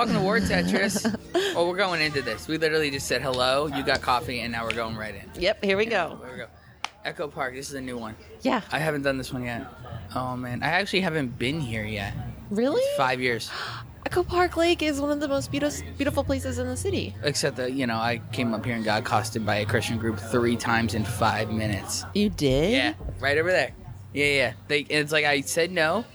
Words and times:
Welcome 0.00 0.16
to 0.16 0.22
Word 0.22 0.44
Tetris. 0.44 1.14
oh, 1.54 1.68
we're 1.68 1.76
going 1.76 2.00
into 2.00 2.22
this. 2.22 2.48
We 2.48 2.56
literally 2.56 2.90
just 2.90 3.06
said 3.06 3.20
hello. 3.20 3.66
You 3.66 3.82
got 3.82 4.00
coffee, 4.00 4.40
and 4.40 4.50
now 4.50 4.64
we're 4.64 4.72
going 4.72 4.96
right 4.96 5.14
in. 5.14 5.30
Yep, 5.38 5.62
here 5.62 5.76
we 5.76 5.84
go. 5.84 6.18
There 6.22 6.32
we 6.32 6.38
go. 6.38 6.46
Echo 7.04 7.28
Park. 7.28 7.52
This 7.52 7.68
is 7.68 7.74
a 7.74 7.82
new 7.82 7.98
one. 7.98 8.16
Yeah. 8.40 8.62
I 8.72 8.78
haven't 8.78 9.02
done 9.02 9.18
this 9.18 9.30
one 9.30 9.44
yet. 9.44 9.66
Oh 10.14 10.38
man, 10.38 10.62
I 10.62 10.68
actually 10.68 11.02
haven't 11.02 11.38
been 11.38 11.60
here 11.60 11.84
yet. 11.84 12.14
Really? 12.48 12.82
Five 12.96 13.20
years. 13.20 13.50
Echo 14.06 14.22
Park 14.22 14.56
Lake 14.56 14.82
is 14.82 15.02
one 15.02 15.10
of 15.10 15.20
the 15.20 15.28
most 15.28 15.50
beautiful 15.50 15.84
beautiful 15.98 16.24
places 16.24 16.58
in 16.58 16.66
the 16.66 16.78
city. 16.78 17.14
Except 17.22 17.58
that 17.58 17.74
you 17.74 17.86
know, 17.86 17.96
I 17.96 18.22
came 18.32 18.54
up 18.54 18.64
here 18.64 18.76
and 18.76 18.82
got 18.82 19.00
accosted 19.02 19.44
by 19.44 19.56
a 19.56 19.66
Christian 19.66 19.98
group 19.98 20.18
three 20.18 20.56
times 20.56 20.94
in 20.94 21.04
five 21.04 21.52
minutes. 21.52 22.06
You 22.14 22.30
did? 22.30 22.72
Yeah, 22.72 22.94
right 23.20 23.36
over 23.36 23.50
there. 23.50 23.72
Yeah, 24.14 24.24
yeah. 24.24 24.52
They, 24.66 24.80
it's 24.80 25.12
like 25.12 25.26
I 25.26 25.42
said 25.42 25.70
no, 25.70 26.06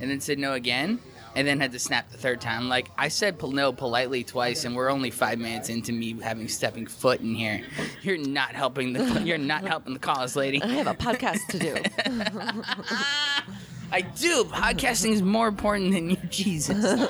and 0.00 0.10
then 0.10 0.22
said 0.22 0.38
no 0.38 0.54
again, 0.54 0.98
and 1.36 1.46
then 1.46 1.60
had 1.60 1.72
to 1.72 1.78
snap 1.78 2.10
the 2.10 2.18
third 2.18 2.40
time. 2.40 2.68
Like 2.68 2.90
I 2.96 3.08
said 3.08 3.42
no 3.42 3.72
politely 3.72 4.24
twice, 4.24 4.64
and 4.64 4.74
we're 4.74 4.90
only 4.90 5.10
five 5.10 5.38
minutes 5.38 5.68
into 5.68 5.92
me 5.92 6.20
having 6.20 6.48
stepping 6.48 6.86
foot 6.86 7.20
in 7.20 7.34
here. 7.34 7.62
You're 8.02 8.18
not 8.18 8.52
helping 8.52 8.92
the 8.92 9.22
you're 9.24 9.38
not 9.38 9.66
helping 9.66 9.94
the 9.94 10.00
cause, 10.00 10.36
lady. 10.36 10.62
I 10.62 10.68
have 10.68 10.86
a 10.86 10.94
podcast 10.94 11.46
to 11.48 11.58
do. 11.58 11.76
I 13.92 14.00
do. 14.00 14.44
Podcasting 14.44 15.12
is 15.12 15.22
more 15.22 15.46
important 15.46 15.92
than 15.92 16.10
you, 16.10 16.16
Jesus. 16.28 16.84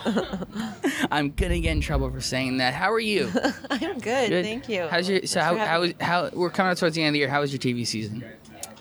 I'm 1.10 1.30
gonna 1.30 1.60
get 1.60 1.72
in 1.72 1.80
trouble 1.80 2.10
for 2.10 2.20
saying 2.20 2.58
that. 2.58 2.74
How 2.74 2.92
are 2.92 3.00
you? 3.00 3.30
I'm 3.70 3.98
good, 4.00 4.44
thank 4.44 4.68
you. 4.68 4.86
How's 4.88 5.08
your 5.08 5.24
so 5.26 5.40
how 5.40 5.56
how 5.56 5.86
how 6.00 6.30
we're 6.32 6.50
coming 6.50 6.72
up 6.72 6.78
towards 6.78 6.96
the 6.96 7.02
end 7.02 7.08
of 7.08 7.12
the 7.14 7.20
year? 7.20 7.28
How 7.28 7.40
was 7.40 7.52
your 7.52 7.60
TV 7.60 7.86
season? 7.86 8.24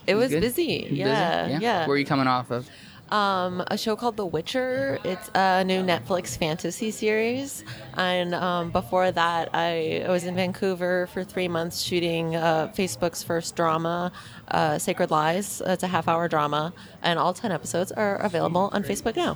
It 0.05 0.15
was 0.15 0.31
Good? 0.31 0.41
busy. 0.41 0.63
You 0.63 0.89
busy? 0.89 0.99
Yeah, 0.99 1.59
yeah. 1.59 1.87
Where 1.87 1.95
are 1.95 1.97
you 1.97 2.05
coming 2.05 2.27
off 2.27 2.51
of? 2.51 2.69
Um, 3.09 3.63
a 3.67 3.77
show 3.77 3.95
called 3.95 4.17
The 4.17 4.25
Witcher. 4.25 4.97
It's 5.03 5.29
a 5.35 5.63
new 5.63 5.83
Netflix 5.83 6.37
fantasy 6.37 6.89
series. 6.91 7.63
And 7.95 8.33
um, 8.33 8.71
before 8.71 9.11
that, 9.11 9.49
I, 9.53 10.03
I 10.07 10.09
was 10.09 10.23
in 10.23 10.35
Vancouver 10.35 11.07
for 11.13 11.23
three 11.23 11.47
months 11.47 11.81
shooting 11.81 12.35
uh, 12.35 12.71
Facebook's 12.75 13.21
first 13.21 13.55
drama, 13.55 14.11
uh, 14.49 14.79
Sacred 14.79 15.11
Lies. 15.11 15.61
It's 15.65 15.83
a 15.83 15.87
half 15.87 16.07
hour 16.07 16.27
drama, 16.27 16.73
and 17.03 17.19
all 17.19 17.33
10 17.33 17.51
episodes 17.51 17.91
are 17.91 18.15
available 18.17 18.69
on 18.73 18.83
Facebook 18.83 19.15
now. 19.15 19.35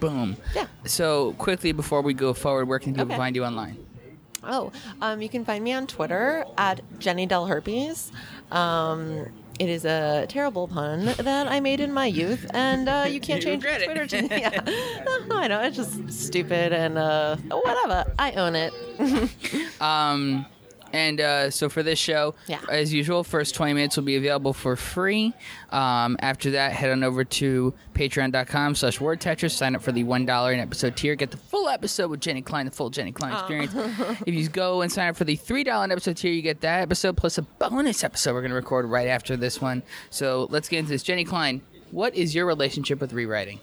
Boom. 0.00 0.36
Yeah. 0.54 0.66
So 0.86 1.34
quickly 1.34 1.72
before 1.72 2.00
we 2.00 2.14
go 2.14 2.32
forward, 2.32 2.68
where 2.68 2.78
can 2.78 2.94
people 2.94 3.08
Okay. 3.08 3.16
find 3.16 3.36
you 3.36 3.44
online? 3.44 3.76
Oh, 4.42 4.72
um, 5.02 5.20
you 5.20 5.28
can 5.28 5.44
find 5.44 5.62
me 5.62 5.74
on 5.74 5.86
Twitter 5.86 6.46
at 6.56 6.80
Jenny 6.98 7.26
Del 7.26 7.44
Herpes. 7.44 8.10
Um, 8.50 9.26
it 9.60 9.68
is 9.68 9.84
a 9.84 10.24
terrible 10.26 10.66
pun 10.66 11.04
that 11.04 11.46
I 11.46 11.60
made 11.60 11.80
in 11.80 11.92
my 11.92 12.06
youth, 12.06 12.46
and 12.54 12.88
uh, 12.88 13.04
you 13.06 13.20
can't 13.20 13.44
You 13.44 13.50
change 13.50 13.62
regret 13.62 13.82
it. 13.82 13.84
Twitter 13.84 14.06
to 14.28 14.40
yeah. 14.40 14.62
I 15.30 15.48
know 15.48 15.60
it's 15.62 15.76
just 15.76 16.10
stupid 16.10 16.72
and 16.72 16.96
uh, 16.96 17.36
whatever. 17.36 18.10
I 18.18 18.32
own 18.32 18.56
it. 18.56 18.72
Um, 19.80 20.44
and 20.92 21.20
uh, 21.20 21.50
so 21.50 21.68
for 21.68 21.82
this 21.82 21.98
show, 21.98 22.34
Yeah. 22.46 22.60
as 22.68 22.92
usual, 22.92 23.24
first 23.24 23.54
20 23.54 23.72
minutes 23.74 23.96
will 23.96 24.04
be 24.04 24.16
available 24.16 24.52
for 24.52 24.76
free. 24.76 25.32
Um, 25.70 26.16
after 26.20 26.50
that, 26.52 26.72
head 26.72 26.90
on 26.90 27.04
over 27.04 27.24
to 27.24 27.74
patreon.com 27.94 28.74
slash 28.74 29.00
word 29.00 29.20
tetris. 29.20 29.52
Sign 29.52 29.74
up 29.76 29.82
for 29.82 29.92
the 29.92 30.04
$1 30.04 30.52
an 30.52 30.60
episode 30.60 30.96
tier. 30.96 31.14
Get 31.14 31.30
the 31.30 31.36
full 31.36 31.68
episode 31.68 32.10
with 32.10 32.20
Jenny 32.20 32.42
Klein, 32.42 32.66
the 32.66 32.72
full 32.72 32.90
Jenny 32.90 33.12
Klein 33.12 33.32
experience. 33.32 33.72
if 34.26 34.34
you 34.34 34.48
go 34.48 34.82
and 34.82 34.90
sign 34.90 35.08
up 35.08 35.16
for 35.16 35.24
the 35.24 35.36
$3 35.36 35.84
an 35.84 35.92
episode 35.92 36.16
tier, 36.16 36.32
you 36.32 36.42
get 36.42 36.60
that 36.62 36.80
episode 36.82 37.16
plus 37.16 37.38
a 37.38 37.42
bonus 37.42 38.02
episode 38.04 38.32
we're 38.34 38.40
going 38.40 38.50
to 38.50 38.56
record 38.56 38.86
right 38.86 39.08
after 39.08 39.36
this 39.36 39.60
one. 39.60 39.82
So 40.10 40.46
let's 40.50 40.68
get 40.68 40.78
into 40.80 40.90
this. 40.92 41.02
Jenny 41.02 41.24
Klein, 41.24 41.60
what 41.90 42.14
is 42.14 42.34
your 42.34 42.46
relationship 42.46 43.00
with 43.00 43.12
rewriting? 43.12 43.60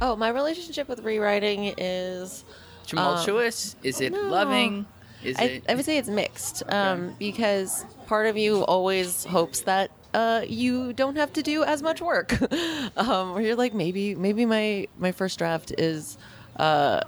Oh, 0.00 0.14
my 0.16 0.28
relationship 0.28 0.88
with 0.88 1.00
rewriting 1.04 1.72
is 1.78 2.44
Tumultuous? 2.86 3.76
is 3.82 4.00
it 4.00 4.12
no. 4.12 4.20
loving? 4.22 4.86
Is 5.26 5.36
I, 5.38 5.44
it... 5.44 5.64
I 5.68 5.74
would 5.74 5.84
say 5.84 5.98
it's 5.98 6.08
mixed 6.08 6.62
um, 6.68 7.14
because 7.18 7.84
part 8.06 8.26
of 8.26 8.36
you 8.36 8.64
always 8.64 9.24
hopes 9.24 9.60
that 9.62 9.90
uh, 10.14 10.42
you 10.48 10.92
don't 10.92 11.16
have 11.16 11.32
to 11.34 11.42
do 11.42 11.62
as 11.64 11.82
much 11.82 12.00
work. 12.00 12.40
um, 12.96 13.34
where 13.34 13.42
you're 13.42 13.56
like, 13.56 13.74
maybe 13.74 14.14
maybe 14.14 14.46
my 14.46 14.88
my 14.98 15.12
first 15.12 15.38
draft 15.38 15.72
is 15.76 16.16
uh, 16.56 17.00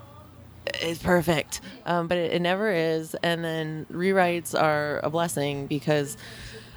is 0.83 0.99
perfect, 0.99 1.61
um, 1.87 2.07
but 2.09 2.19
it, 2.19 2.33
it 2.33 2.43
never 2.43 2.71
is. 2.71 3.15
And 3.23 3.43
then 3.43 3.87
rewrites 3.91 4.61
are 4.61 5.01
a 5.03 5.11
blessing 5.11 5.67
because, 5.67 6.17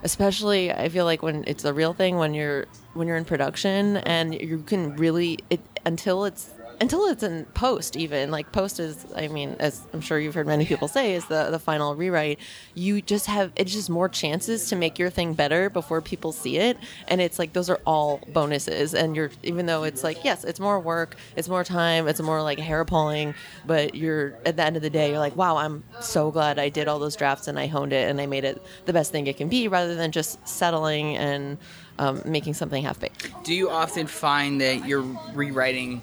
especially, 0.03 0.71
I 0.71 0.89
feel 0.89 1.05
like 1.05 1.21
when 1.21 1.43
it's 1.47 1.65
a 1.65 1.73
real 1.73 1.93
thing 1.93 2.17
when 2.17 2.33
you're 2.33 2.65
when 2.93 3.07
you're 3.07 3.17
in 3.17 3.25
production 3.25 3.97
and 3.97 4.33
you 4.33 4.59
can 4.59 4.95
really 4.95 5.39
it 5.49 5.59
until 5.85 6.25
it's 6.25 6.49
until 6.81 7.05
it's 7.05 7.23
in 7.23 7.45
post 7.53 7.95
even 7.95 8.31
like 8.31 8.51
post 8.51 8.79
is 8.79 9.05
i 9.15 9.27
mean 9.27 9.55
as 9.59 9.87
i'm 9.93 10.01
sure 10.01 10.19
you've 10.19 10.35
heard 10.35 10.47
many 10.47 10.65
people 10.65 10.87
say 10.87 11.13
is 11.13 11.25
the 11.27 11.49
the 11.51 11.59
final 11.59 11.95
rewrite. 11.95 12.39
You 12.73 13.01
just 13.01 13.27
have 13.27 13.51
it's 13.55 13.71
just 13.71 13.89
more 13.89 14.09
chances 14.09 14.67
to 14.69 14.75
make 14.75 14.97
your 14.97 15.09
thing 15.09 15.33
better 15.33 15.69
before 15.69 16.01
people 16.01 16.31
see 16.31 16.57
it. 16.57 16.77
And 17.07 17.21
it's 17.21 17.37
like 17.37 17.53
those 17.53 17.69
are 17.69 17.79
all 17.85 18.21
bonuses. 18.33 18.93
And 18.93 19.15
you're 19.15 19.31
even 19.43 19.65
though 19.65 19.83
it's 19.83 20.03
like 20.03 20.23
yes 20.23 20.43
it's 20.43 20.59
more 20.59 20.79
work 20.79 21.15
it's 21.35 21.47
more 21.47 21.63
time 21.63 22.07
it's 22.07 22.21
more 22.21 22.41
like 22.41 22.59
hair 22.59 22.83
pulling 22.85 23.33
but 23.65 23.95
you're 23.95 24.33
at 24.45 24.55
the 24.57 24.63
end 24.63 24.75
of 24.75 24.81
the 24.81 24.89
day 24.89 25.09
you're 25.09 25.19
like 25.19 25.35
wow 25.35 25.57
i'm 25.57 25.83
so 25.99 26.31
glad 26.31 26.59
i 26.59 26.69
did 26.69 26.87
all 26.87 26.99
those 26.99 27.15
drafts 27.15 27.47
and 27.47 27.59
i 27.59 27.67
honed 27.67 27.93
it 27.93 28.09
and 28.09 28.19
i 28.21 28.25
made 28.25 28.43
it 28.43 28.61
the 28.85 28.93
best 28.93 29.11
thing 29.11 29.27
it 29.27 29.37
can 29.37 29.47
be 29.49 29.67
rather 29.67 29.95
than 29.95 30.11
just 30.11 30.45
settling 30.47 31.17
and 31.17 31.57
um, 31.99 32.21
making 32.25 32.53
something 32.53 32.83
half 32.83 32.99
baked 32.99 33.29
Do 33.43 33.53
you 33.53 33.69
often 33.69 34.07
find 34.07 34.59
that 34.61 34.87
you're 34.87 35.05
rewriting 35.33 36.01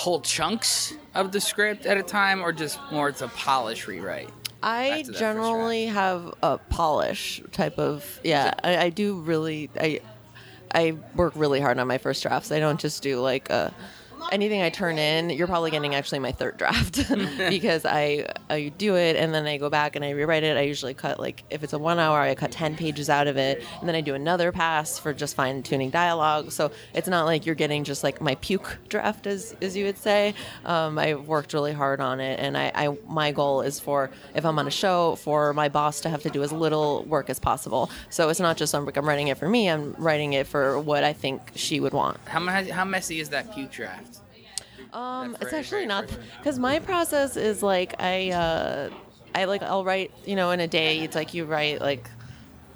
whole 0.00 0.20
chunks 0.20 0.94
of 1.14 1.30
the 1.30 1.40
script 1.40 1.84
at 1.84 1.98
a 1.98 2.02
time, 2.02 2.42
or 2.42 2.52
just 2.52 2.78
more 2.90 3.08
it's 3.10 3.20
a 3.20 3.28
polish 3.28 3.86
rewrite? 3.86 4.30
I 4.62 4.88
Back 4.88 4.98
to 4.98 5.12
that 5.12 5.12
first 5.12 5.18
generally 5.18 5.86
have 5.86 6.34
a 6.42 6.58
polish 6.58 7.42
type 7.52 7.78
of 7.78 8.20
yeah. 8.24 8.54
I, 8.64 8.76
I 8.76 8.88
do 8.90 9.20
really 9.20 9.70
I 9.78 10.00
I 10.72 10.96
work 11.14 11.34
really 11.36 11.60
hard 11.60 11.78
on 11.78 11.86
my 11.86 11.98
first 11.98 12.22
drafts. 12.22 12.50
I 12.50 12.60
don't 12.60 12.80
just 12.80 13.02
do 13.02 13.20
like 13.20 13.50
a 13.50 13.74
anything 14.32 14.62
I 14.62 14.70
turn 14.70 14.98
in. 14.98 15.30
You're 15.30 15.46
probably 15.46 15.70
getting 15.70 15.94
actually 15.94 16.18
my 16.18 16.32
third 16.32 16.56
draft 16.56 17.08
because 17.38 17.84
I 17.84 18.26
I 18.48 18.72
do 18.76 18.96
it 18.96 19.16
and 19.16 19.34
then 19.34 19.46
I 19.46 19.56
go 19.56 19.70
back 19.70 19.96
and 19.96 20.04
I 20.04 20.10
rewrite 20.10 20.42
it. 20.42 20.56
I 20.56 20.62
usually 20.62 20.94
cut 20.94 21.18
like 21.20 21.44
if 21.50 21.62
it's 21.62 21.72
a 21.72 21.78
one 21.78 21.98
hour, 21.98 22.18
I 22.18 22.34
cut 22.34 22.52
ten 22.52 22.76
pages 22.76 23.10
out 23.10 23.26
of 23.26 23.36
it, 23.36 23.64
and 23.80 23.88
then 23.88 23.94
I 23.94 24.00
do 24.00 24.14
another 24.14 24.52
pass 24.52 24.98
for 24.98 25.12
just 25.12 25.34
fine 25.34 25.62
tuning 25.62 25.90
dialogue. 25.90 26.52
So 26.52 26.70
it's 26.94 27.08
not 27.08 27.24
like 27.24 27.46
you're 27.46 27.54
getting 27.54 27.84
just 27.84 28.02
like 28.04 28.20
my 28.20 28.34
puke 28.36 28.78
draft, 28.88 29.26
as 29.26 29.54
as 29.60 29.76
you 29.76 29.84
would 29.84 29.98
say. 29.98 30.34
Um, 30.64 30.98
I've 30.98 31.26
worked 31.26 31.52
really 31.52 31.72
hard 31.72 32.00
on 32.00 32.20
it, 32.20 32.38
and 32.40 32.56
I, 32.56 32.72
I 32.74 32.96
my 33.08 33.32
goal 33.32 33.62
is 33.62 33.80
for 33.80 34.10
if 34.34 34.44
I'm 34.44 34.58
on 34.58 34.66
a 34.66 34.70
show 34.70 35.16
for 35.16 35.52
my 35.52 35.68
boss 35.68 36.00
to 36.02 36.08
have 36.08 36.22
to 36.22 36.30
do 36.30 36.42
as 36.42 36.52
little 36.52 37.04
work 37.04 37.30
as 37.30 37.38
possible. 37.38 37.90
So 38.10 38.28
it's 38.28 38.40
not 38.40 38.56
just 38.56 38.74
I'm, 38.74 38.88
I'm 38.94 39.08
writing 39.08 39.28
it 39.28 39.38
for 39.38 39.48
me. 39.48 39.68
I'm 39.68 39.94
writing 39.98 40.32
it 40.32 40.46
for 40.46 40.78
what 40.78 41.04
I 41.04 41.12
think 41.12 41.52
she 41.54 41.80
would 41.80 41.92
want. 41.92 42.18
How, 42.26 42.40
how 42.72 42.84
messy 42.84 43.20
is 43.20 43.30
that 43.30 43.52
puke 43.54 43.70
draft? 43.70 44.19
Um, 44.92 45.36
it's 45.40 45.52
actually 45.52 45.86
not 45.86 46.06
because 46.38 46.58
my 46.68 46.78
process 46.78 47.36
is 47.36 47.62
like 47.62 47.94
I, 48.00 48.30
uh, 48.30 48.90
I 49.34 49.44
like 49.44 49.62
I'll 49.62 49.84
write 49.84 50.12
you 50.26 50.36
know 50.36 50.50
in 50.50 50.60
a 50.60 50.68
day. 50.68 51.00
It's 51.00 51.14
like 51.14 51.34
you 51.34 51.44
write 51.44 51.80
like 51.80 52.08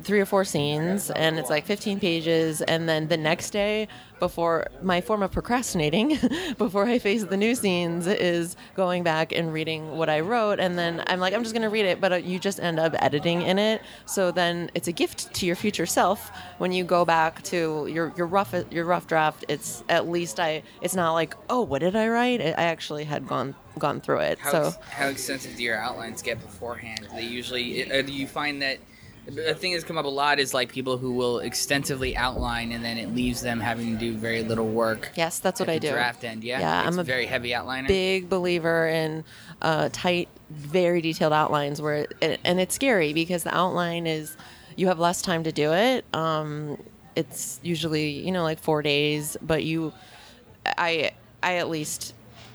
three 0.05 0.21
or 0.21 0.27
four 0.27 0.45
scenes, 0.45 1.11
and 1.11 1.39
it's 1.39 1.51
like 1.51 1.67
15 1.67 1.99
pages, 2.01 2.61
and 2.63 2.89
then 2.89 3.09
the 3.09 3.17
next 3.17 3.51
day 3.51 3.89
before 4.21 4.67
my 4.81 5.01
form 5.01 5.23
of 5.23 5.33
procrastinating 5.33 6.19
before 6.59 6.87
I 6.87 6.99
face 6.99 7.25
the 7.25 7.37
new 7.37 7.55
scenes 7.55 8.07
is 8.07 8.57
going 8.75 9.03
back 9.03 9.33
and 9.33 9.53
reading 9.53 9.97
what 9.97 10.09
I 10.09 10.21
wrote, 10.21 10.61
and 10.61 10.79
then 10.79 11.03
I'm 11.07 11.21
like 11.21 11.35
I'm 11.35 11.43
just 11.43 11.55
gonna 11.55 11.71
read 11.71 11.87
it, 11.87 12.01
but 12.01 12.13
uh, 12.13 12.17
you 12.17 12.39
just 12.39 12.61
end 12.61 12.79
up 12.79 12.95
editing 13.03 13.43
in 13.43 13.59
it. 13.59 13.83
So 14.07 14.31
then 14.31 14.71
it's 14.75 14.89
a 14.89 14.93
gift 14.93 15.35
to 15.35 15.47
your 15.47 15.57
future 15.57 15.87
self 15.87 16.31
when 16.59 16.73
you 16.73 16.85
go 16.85 17.05
back 17.05 17.43
to 17.45 17.87
your 17.87 18.13
your 18.17 18.27
rough 18.27 18.55
your 18.71 18.85
rough 18.85 19.07
draft. 19.07 19.45
It's 19.49 19.83
at 19.89 20.09
least 20.09 20.39
I 20.39 20.63
it's 20.81 20.95
not 20.95 21.13
like 21.13 21.35
oh 21.51 21.63
what 21.63 21.81
did 21.81 21.97
I 21.97 22.09
write? 22.09 22.41
I 22.41 22.51
actually 22.51 23.05
had 23.05 23.27
gone 23.27 23.55
gone 23.79 24.01
through 24.01 24.21
it. 24.21 24.39
How, 24.39 24.51
so 24.51 24.67
ex- 24.67 24.79
how 24.91 25.07
extensive 25.09 25.57
do 25.57 25.63
your 25.63 25.77
outlines 25.77 26.23
get 26.23 26.41
beforehand? 26.41 27.09
They 27.15 27.25
usually, 27.25 27.91
uh, 27.91 28.03
do 28.03 28.13
you 28.13 28.27
find 28.27 28.63
that 28.63 28.79
a 29.27 29.55
thing 29.55 29.73
that's 29.73 29.85
come 29.85 29.97
up 29.99 30.05
a 30.05 30.09
lot 30.09 30.39
is 30.39 30.53
like 30.53 30.71
people 30.73 30.99
who 30.99 31.13
will 31.13 31.39
extensively 31.39 32.17
outline 32.17 32.73
and 32.73 32.85
then 32.85 32.99
it 32.99 33.15
leaves 33.15 33.41
them 33.43 33.61
having 33.61 33.93
to 33.95 33.99
do 33.99 34.15
very 34.17 34.43
little 34.43 34.69
work. 34.69 35.13
yes, 35.17 35.39
that's 35.39 35.61
what 35.61 35.69
at 35.69 35.73
I 35.73 35.79
the 35.79 35.87
do. 35.89 35.93
Draft 35.93 36.25
end, 36.25 36.45
yeah. 36.45 36.61
Yeah, 36.61 36.81
It's 36.81 36.89
I'm 36.93 36.99
a 36.99 37.05
very 37.05 37.27
heavy 37.27 37.51
outliner. 37.51 37.89
big 37.89 38.29
believer 38.29 38.87
in 38.89 39.25
uh, 39.63 39.89
tight, 39.93 40.29
very 40.51 41.01
detailed 41.01 41.33
outlines. 41.33 41.81
Where 41.81 42.07
it, 42.21 42.41
and 42.45 42.61
it's 42.61 42.75
scary 42.75 43.13
because 43.13 43.45
the 43.45 43.55
outline 43.55 44.07
is 44.07 44.37
you 44.77 44.89
have 44.89 44.99
less 44.99 45.23
time 45.23 45.45
to 45.45 45.53
do 45.53 45.73
it. 45.73 46.05
Um, 46.15 46.77
it's 47.17 47.61
usually 47.63 48.11
you 48.11 48.31
know 48.33 48.43
like 48.43 48.59
four 48.59 48.83
days, 48.83 49.37
but 49.41 49.65
you, 49.65 49.93
I, 50.79 51.13
I 51.43 51.57
at 51.57 51.69
least 51.71 52.13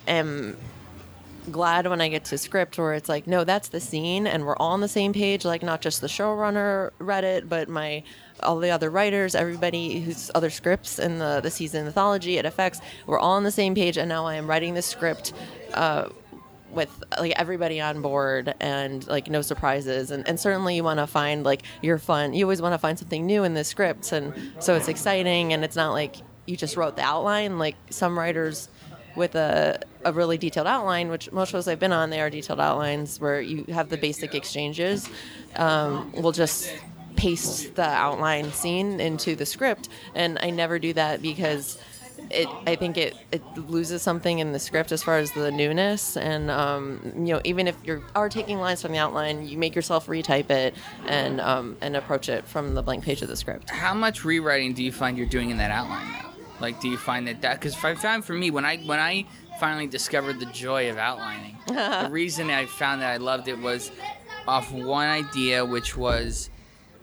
am 0.08 0.58
glad 1.52 1.88
when 1.88 2.02
I 2.02 2.10
get 2.10 2.26
to 2.26 2.38
script 2.38 2.78
where 2.78 2.94
it's 2.94 3.10
like, 3.10 3.28
no, 3.28 3.44
that's 3.44 3.70
the 3.70 3.80
scene, 3.80 4.28
and 4.28 4.46
we're 4.46 4.56
all 4.58 4.72
on 4.72 4.82
the 4.82 4.88
same 4.88 5.14
page. 5.14 5.46
Like 5.46 5.64
not 5.64 5.82
just 5.82 6.02
the 6.02 6.08
showrunner 6.08 6.92
read 7.00 7.24
it, 7.24 7.50
but 7.50 7.70
my 7.70 8.04
all 8.42 8.60
the 8.60 8.70
other 8.72 8.90
writers, 8.90 9.36
everybody 9.36 10.00
who's 10.00 10.32
other 10.34 10.50
scripts 10.50 11.00
in 11.00 11.20
the 11.20 11.40
the 11.42 11.52
season 11.52 11.86
mythology 11.86 12.40
at 12.40 12.46
FX, 12.46 12.82
we're 13.06 13.20
all 13.20 13.34
on 13.34 13.44
the 13.44 13.52
same 13.52 13.76
page. 13.76 13.98
And 13.98 14.10
now 14.10 14.26
I 14.26 14.36
am 14.36 14.48
writing 14.48 14.74
the 14.74 14.82
script. 14.82 15.34
Uh, 15.74 16.10
with 16.72 17.04
like 17.20 17.34
everybody 17.36 17.82
on 17.82 18.02
board 18.02 18.54
and 18.60 19.08
like 19.08 19.28
no 19.28 19.42
surprises 19.42 20.12
and, 20.12 20.28
and 20.28 20.40
certainly 20.40 20.76
you 20.76 20.84
want 20.84 21.00
to 21.00 21.08
find 21.08 21.44
like 21.44 21.64
your 21.82 21.98
fun 21.98 22.34
you 22.34 22.46
always 22.46 22.62
want 22.62 22.74
to 22.74 22.78
find 22.78 23.00
something 23.00 23.26
new 23.26 23.44
in 23.44 23.56
the 23.56 23.64
scripts 23.64 24.12
and 24.12 24.34
so 24.60 24.76
it's 24.76 24.88
exciting 24.88 25.52
and 25.52 25.64
it's 25.64 25.76
not 25.76 25.92
like 25.92 26.18
you 26.46 26.56
just 26.56 26.78
wrote 26.78 26.96
the 26.96 27.02
outline 27.02 27.58
like 27.58 27.76
some 27.90 28.18
writers 28.18 28.70
with 29.16 29.36
a, 29.36 29.80
a 30.06 30.14
really 30.14 30.38
detailed 30.38 30.68
outline 30.68 31.10
which 31.10 31.32
most 31.32 31.52
shows 31.52 31.68
i've 31.68 31.80
been 31.80 31.92
on 31.92 32.10
they 32.10 32.22
are 32.22 32.30
detailed 32.30 32.60
outlines 32.60 33.20
where 33.20 33.42
you 33.42 33.64
have 33.66 33.90
the 33.90 33.98
basic 33.98 34.36
exchanges 34.36 35.10
um, 35.56 36.12
will 36.14 36.32
just 36.32 36.74
paste 37.16 37.76
the 37.76 37.84
outline 37.84 38.52
scene 38.52 39.00
into 39.00 39.36
the 39.36 39.46
script 39.46 39.90
and 40.16 40.38
i 40.42 40.50
never 40.50 40.80
do 40.80 40.94
that 40.94 41.22
because 41.22 41.80
it 42.32 42.48
I 42.68 42.76
think 42.76 42.98
it, 42.98 43.16
it 43.32 43.42
loses 43.58 44.02
something 44.02 44.40
in 44.40 44.52
the 44.52 44.60
script 44.60 44.92
as 44.92 45.04
far 45.04 45.18
as 45.18 45.32
the 45.32 45.52
newness 45.52 46.18
and 46.18 46.52
um, 46.52 47.00
you 47.16 47.34
know 47.34 47.42
even 47.44 47.68
if 47.68 47.76
you 47.84 48.04
are 48.16 48.30
taking 48.30 48.60
lines 48.60 48.82
from 48.82 48.92
the 48.92 48.98
outline 48.98 49.48
you 49.48 49.58
make 49.58 49.76
yourself 49.76 50.08
retype 50.08 50.50
it 50.50 50.76
and 51.08 51.42
um, 51.42 51.78
and 51.82 51.96
approach 51.96 52.30
it 52.30 52.46
from 52.46 52.76
the 52.76 52.82
blank 52.82 53.04
page 53.04 53.22
of 53.22 53.28
the 53.28 53.36
script 53.36 53.70
How 53.70 53.94
much 53.94 54.24
rewriting 54.24 54.74
do 54.74 54.84
you 54.84 54.92
find 54.92 55.18
you're 55.18 55.28
doing 55.28 55.50
in 55.50 55.58
that 55.58 55.72
outline? 55.72 56.29
Like, 56.60 56.82
do 56.82 56.90
you 56.90 56.98
find 56.98 57.28
that 57.28 57.42
that 57.42 57.60
because 57.60 57.82
I 57.84 57.96
found 57.96 58.26
for 58.26 58.34
me 58.34 58.52
when 58.52 58.66
I 58.66 58.78
when 58.78 59.00
I 59.00 59.26
finally 59.60 59.88
discovered 59.88 60.40
the 60.40 60.46
joy 60.48 60.90
of 60.90 60.98
outlining, 60.98 61.58
the 61.68 62.08
reason 62.12 62.50
I 62.50 62.66
found 62.66 63.02
that 63.02 63.12
I 63.12 63.18
loved 63.18 63.48
it 63.48 63.60
was 63.60 63.92
off 64.48 64.72
one 64.72 65.08
idea, 65.08 65.66
which 65.66 65.96
was 65.98 66.50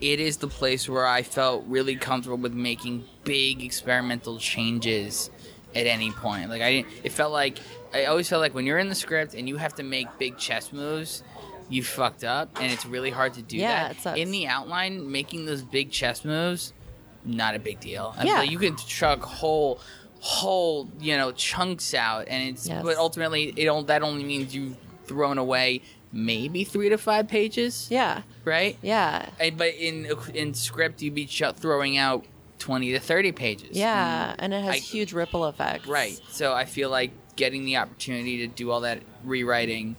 it 0.01 0.21
is 0.21 0.37
the 0.39 0.49
place 0.49 0.89
where 0.89 1.07
I 1.07 1.23
felt 1.23 1.65
really 1.67 1.97
comfortable 1.97 2.37
with 2.37 2.53
making 2.53 3.05
big 3.25 3.63
experimental 3.63 4.39
changes 4.39 5.31
at 5.75 5.87
any 5.87 6.11
point. 6.11 6.51
Like 6.51 6.63
I 6.63 6.71
didn't. 6.73 6.89
It 7.05 7.13
felt 7.13 7.33
like 7.33 7.59
I 7.95 8.05
always 8.07 8.29
felt 8.29 8.41
like 8.43 8.55
when 8.55 8.67
you're 8.67 8.79
in 8.79 8.89
the 8.89 8.95
script 8.95 9.35
and 9.35 9.49
you 9.49 9.57
have 9.57 9.75
to 9.77 9.83
make 9.83 10.07
big 10.19 10.37
chess 10.39 10.73
moves. 10.73 11.23
You 11.69 11.83
fucked 11.83 12.23
up, 12.23 12.61
and 12.61 12.71
it's 12.73 12.87
really 12.87 13.11
hard 13.11 13.35
to 13.35 13.43
do 13.43 13.57
Yeah, 13.57 13.89
that. 13.89 13.97
it 13.97 14.01
sucks. 14.01 14.21
In 14.21 14.31
the 14.31 14.47
outline, 14.47 15.11
making 15.11 15.47
those 15.47 15.63
big 15.63 15.91
chess 15.91 16.25
moves, 16.25 16.73
not 17.27 17.55
a 17.55 17.59
big 17.59 17.81
deal. 17.81 18.15
I 18.19 18.25
Yeah. 18.25 18.43
you 18.43 18.59
can 18.59 18.77
chuck 18.77 19.21
whole, 19.23 19.81
whole, 20.21 20.89
you 21.01 21.17
know, 21.17 21.33
chunks 21.33 21.95
out, 21.95 22.29
and 22.29 22.51
it's. 22.51 22.67
Yes. 22.67 22.83
But 22.83 22.97
ultimately, 22.97 23.53
it 23.57 23.65
don't, 23.67 23.87
that 23.89 24.03
only 24.03 24.25
means 24.25 24.55
you've 24.55 24.77
thrown 25.07 25.39
away 25.39 25.83
maybe 26.13 26.65
three 26.65 26.89
to 26.89 26.97
five 26.97 27.29
pages, 27.29 27.89
yeah 27.91 28.23
right? 28.45 28.79
yeah 28.81 29.29
And, 29.39 29.59
but 29.59 29.75
in 29.75 30.09
in 30.35 30.55
script, 30.55 31.03
you'd 31.03 31.15
be 31.15 31.27
ch- 31.27 31.43
throwing 31.57 31.99
out 31.99 32.25
twenty 32.59 32.93
to 32.93 32.99
thirty 33.01 33.33
pages. 33.33 33.77
yeah 33.77 34.31
mm. 34.33 34.37
and 34.39 34.55
it 34.55 34.63
has 34.65 34.75
I- 34.77 34.79
huge 34.79 35.13
ripple 35.13 35.47
effects 35.47 35.87
Right. 35.87 36.19
So 36.31 36.55
I 36.55 36.65
feel 36.65 36.91
like 36.91 37.11
getting 37.37 37.65
the 37.67 37.77
opportunity 37.77 38.39
to 38.39 38.47
do 38.47 38.71
all 38.71 38.81
that 38.81 39.01
rewriting 39.25 39.97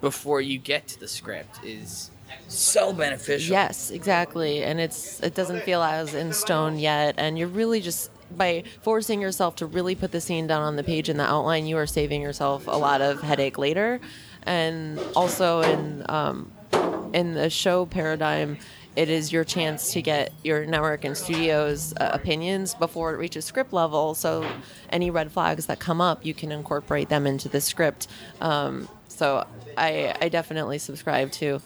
before 0.00 0.40
you 0.40 0.58
get 0.58 0.88
to 0.88 1.00
the 1.00 1.06
script 1.06 1.62
is 1.64 2.10
so 2.48 2.92
beneficial. 2.92 3.52
Yes, 3.52 3.90
exactly. 3.90 4.62
And 4.62 4.80
it's 4.80 5.20
it 5.20 5.34
doesn't 5.34 5.62
feel 5.62 5.82
as 5.82 6.14
in 6.14 6.32
stone 6.32 6.78
yet 6.78 7.14
and 7.18 7.38
you're 7.38 7.48
really 7.48 7.80
just 7.80 8.10
by 8.36 8.64
forcing 8.80 9.20
yourself 9.20 9.56
to 9.56 9.66
really 9.66 9.94
put 9.94 10.12
the 10.12 10.20
scene 10.20 10.46
down 10.46 10.62
on 10.62 10.76
the 10.76 10.84
page 10.84 11.08
in 11.08 11.16
the 11.16 11.24
outline, 11.24 11.66
you 11.66 11.76
are 11.76 11.86
saving 11.86 12.22
yourself 12.22 12.66
a 12.66 12.70
lot 12.70 13.00
of 13.00 13.20
headache 13.20 13.58
later. 13.58 14.00
And 14.44 14.98
also 15.14 15.60
in 15.60 16.04
um, 16.08 16.50
in 17.12 17.34
the 17.34 17.50
show 17.50 17.86
paradigm, 17.86 18.58
it 18.96 19.08
is 19.08 19.32
your 19.32 19.44
chance 19.44 19.92
to 19.92 20.02
get 20.02 20.32
your 20.42 20.66
network 20.66 21.04
and 21.04 21.16
studios 21.16 21.94
uh, 21.94 22.10
opinions 22.12 22.74
before 22.74 23.14
it 23.14 23.18
reaches 23.18 23.44
script 23.44 23.72
level. 23.72 24.14
So 24.14 24.46
any 24.90 25.10
red 25.10 25.32
flags 25.32 25.66
that 25.66 25.78
come 25.78 26.00
up, 26.00 26.24
you 26.26 26.34
can 26.34 26.52
incorporate 26.52 27.08
them 27.08 27.26
into 27.26 27.48
the 27.48 27.60
script. 27.60 28.08
Um, 28.40 28.88
so 29.08 29.46
I, 29.76 30.14
I 30.20 30.28
definitely 30.28 30.78
subscribe 30.78 31.32
to 31.32 31.62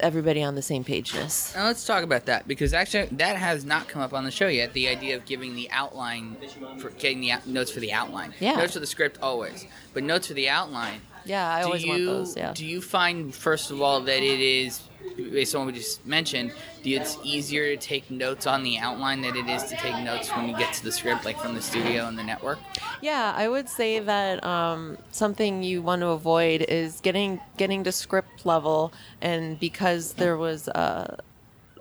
everybody 0.00 0.42
on 0.42 0.54
the 0.54 0.62
same 0.62 0.84
pageness. 0.84 1.54
Now 1.54 1.66
let's 1.66 1.84
talk 1.84 2.02
about 2.04 2.26
that 2.26 2.46
because 2.48 2.72
actually 2.74 3.06
that 3.16 3.36
has 3.36 3.64
not 3.64 3.88
come 3.88 4.02
up 4.02 4.12
on 4.12 4.24
the 4.24 4.30
show 4.30 4.48
yet. 4.48 4.72
The 4.72 4.88
idea 4.88 5.16
of 5.16 5.24
giving 5.24 5.54
the 5.54 5.70
outline 5.70 6.36
for 6.78 6.90
getting 6.90 7.20
the 7.20 7.32
out- 7.32 7.46
notes 7.46 7.70
for 7.70 7.80
the 7.80 7.92
outline. 7.92 8.34
Yeah. 8.40 8.56
Notes 8.56 8.74
for 8.74 8.80
the 8.80 8.86
script 8.86 9.18
always, 9.22 9.66
but 9.94 10.02
notes 10.02 10.26
for 10.28 10.34
the 10.34 10.48
outline. 10.48 11.00
Yeah, 11.24 11.48
I 11.48 11.60
do 11.60 11.66
always 11.66 11.84
you, 11.84 11.90
want 11.90 12.04
those. 12.06 12.36
Yeah. 12.36 12.52
Do 12.54 12.66
you 12.66 12.80
find 12.80 13.34
first 13.34 13.70
of 13.70 13.80
all 13.80 14.00
that 14.00 14.22
it 14.22 14.40
is 14.40 14.82
based 15.16 15.54
on 15.54 15.64
what 15.64 15.72
we 15.72 15.78
just 15.78 16.04
mentioned, 16.06 16.52
do 16.82 16.90
it's 16.90 17.18
easier 17.22 17.74
to 17.74 17.76
take 17.76 18.10
notes 18.10 18.46
on 18.46 18.62
the 18.62 18.78
outline 18.78 19.22
than 19.22 19.36
it 19.36 19.48
is 19.48 19.64
to 19.64 19.76
take 19.76 19.96
notes 20.04 20.30
when 20.30 20.48
you 20.48 20.56
get 20.56 20.72
to 20.74 20.84
the 20.84 20.92
script, 20.92 21.24
like 21.24 21.38
from 21.38 21.54
the 21.54 21.62
studio 21.62 22.06
and 22.06 22.18
the 22.18 22.22
network? 22.22 22.58
Yeah, 23.00 23.32
I 23.36 23.48
would 23.48 23.68
say 23.68 23.98
that 23.98 24.42
um, 24.44 24.98
something 25.10 25.62
you 25.62 25.82
want 25.82 26.00
to 26.00 26.08
avoid 26.08 26.62
is 26.62 27.00
getting 27.00 27.40
getting 27.56 27.84
to 27.84 27.92
script 27.92 28.46
level, 28.46 28.92
and 29.20 29.58
because 29.58 30.14
there 30.14 30.36
was 30.36 30.68
uh, 30.68 31.16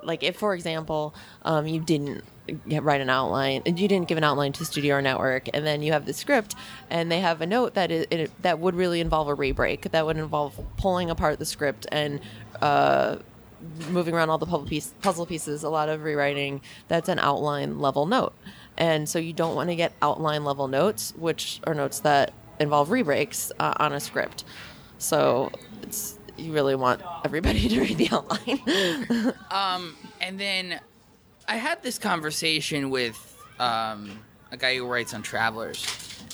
like 0.04 0.24
if, 0.24 0.38
for 0.38 0.54
example, 0.54 1.14
um, 1.44 1.68
you 1.68 1.80
didn't 1.80 2.24
get- 2.68 2.84
write 2.84 3.02
an 3.02 3.10
outline, 3.10 3.62
and 3.66 3.80
you 3.80 3.88
didn't 3.88 4.08
give 4.08 4.18
an 4.18 4.24
outline 4.24 4.54
to 4.54 4.66
studio 4.66 4.96
or 4.96 5.02
network, 5.02 5.50
and 5.54 5.66
then 5.66 5.82
you 5.82 5.92
have 5.92 6.06
the 6.06 6.14
script, 6.14 6.56
and 6.90 7.12
they 7.12 7.20
have 7.20 7.42
a 7.42 7.46
note 7.46 7.74
that 7.74 7.92
it, 7.92 8.12
it 8.12 8.32
that 8.42 8.60
would 8.60 8.76
really 8.76 9.00
involve 9.00 9.28
a 9.28 9.36
rebreak, 9.36 9.90
that 9.92 10.06
would 10.06 10.18
involve 10.18 10.60
pulling 10.78 11.10
apart 11.10 11.40
the 11.40 11.46
script 11.46 11.88
and. 11.92 12.20
Uh, 12.62 13.18
moving 13.90 14.16
around 14.16 14.30
all 14.30 14.40
the 14.40 14.46
puzzle, 14.46 14.66
piece, 14.66 14.92
puzzle 15.04 15.26
pieces, 15.26 15.62
a 15.62 15.70
lot 15.70 15.88
of 15.88 16.02
rewriting, 16.02 16.62
that's 16.88 17.08
an 17.10 17.20
outline 17.20 17.80
level 17.80 18.08
note. 18.08 18.34
And 18.76 19.08
so 19.08 19.20
you 19.20 19.34
don't 19.34 19.56
want 19.56 19.70
to 19.70 19.76
get 19.76 19.94
outline 20.02 20.44
level 20.44 20.68
notes, 20.68 21.14
which 21.16 21.60
are 21.66 21.76
notes 21.76 22.00
that 22.00 22.34
involve 22.60 22.90
rebreaks 22.90 23.52
uh, 23.60 23.76
on 23.78 23.94
a 23.94 24.00
script. 24.00 24.44
So 24.98 25.52
it's 25.84 26.18
you 26.38 26.54
really 26.54 26.76
want 26.76 27.02
everybody 27.24 27.68
to 27.70 27.82
read 27.82 27.98
the 27.98 28.10
outline. 28.12 29.34
And 30.22 30.40
then 30.40 30.80
I 31.52 31.56
had 31.56 31.84
this 31.84 32.00
conversation 32.00 32.90
with 32.92 33.18
um, 33.60 34.10
a 34.54 34.58
guy 34.58 34.78
who 34.78 34.88
writes 34.88 35.14
on 35.14 35.22
Travelers, 35.22 35.86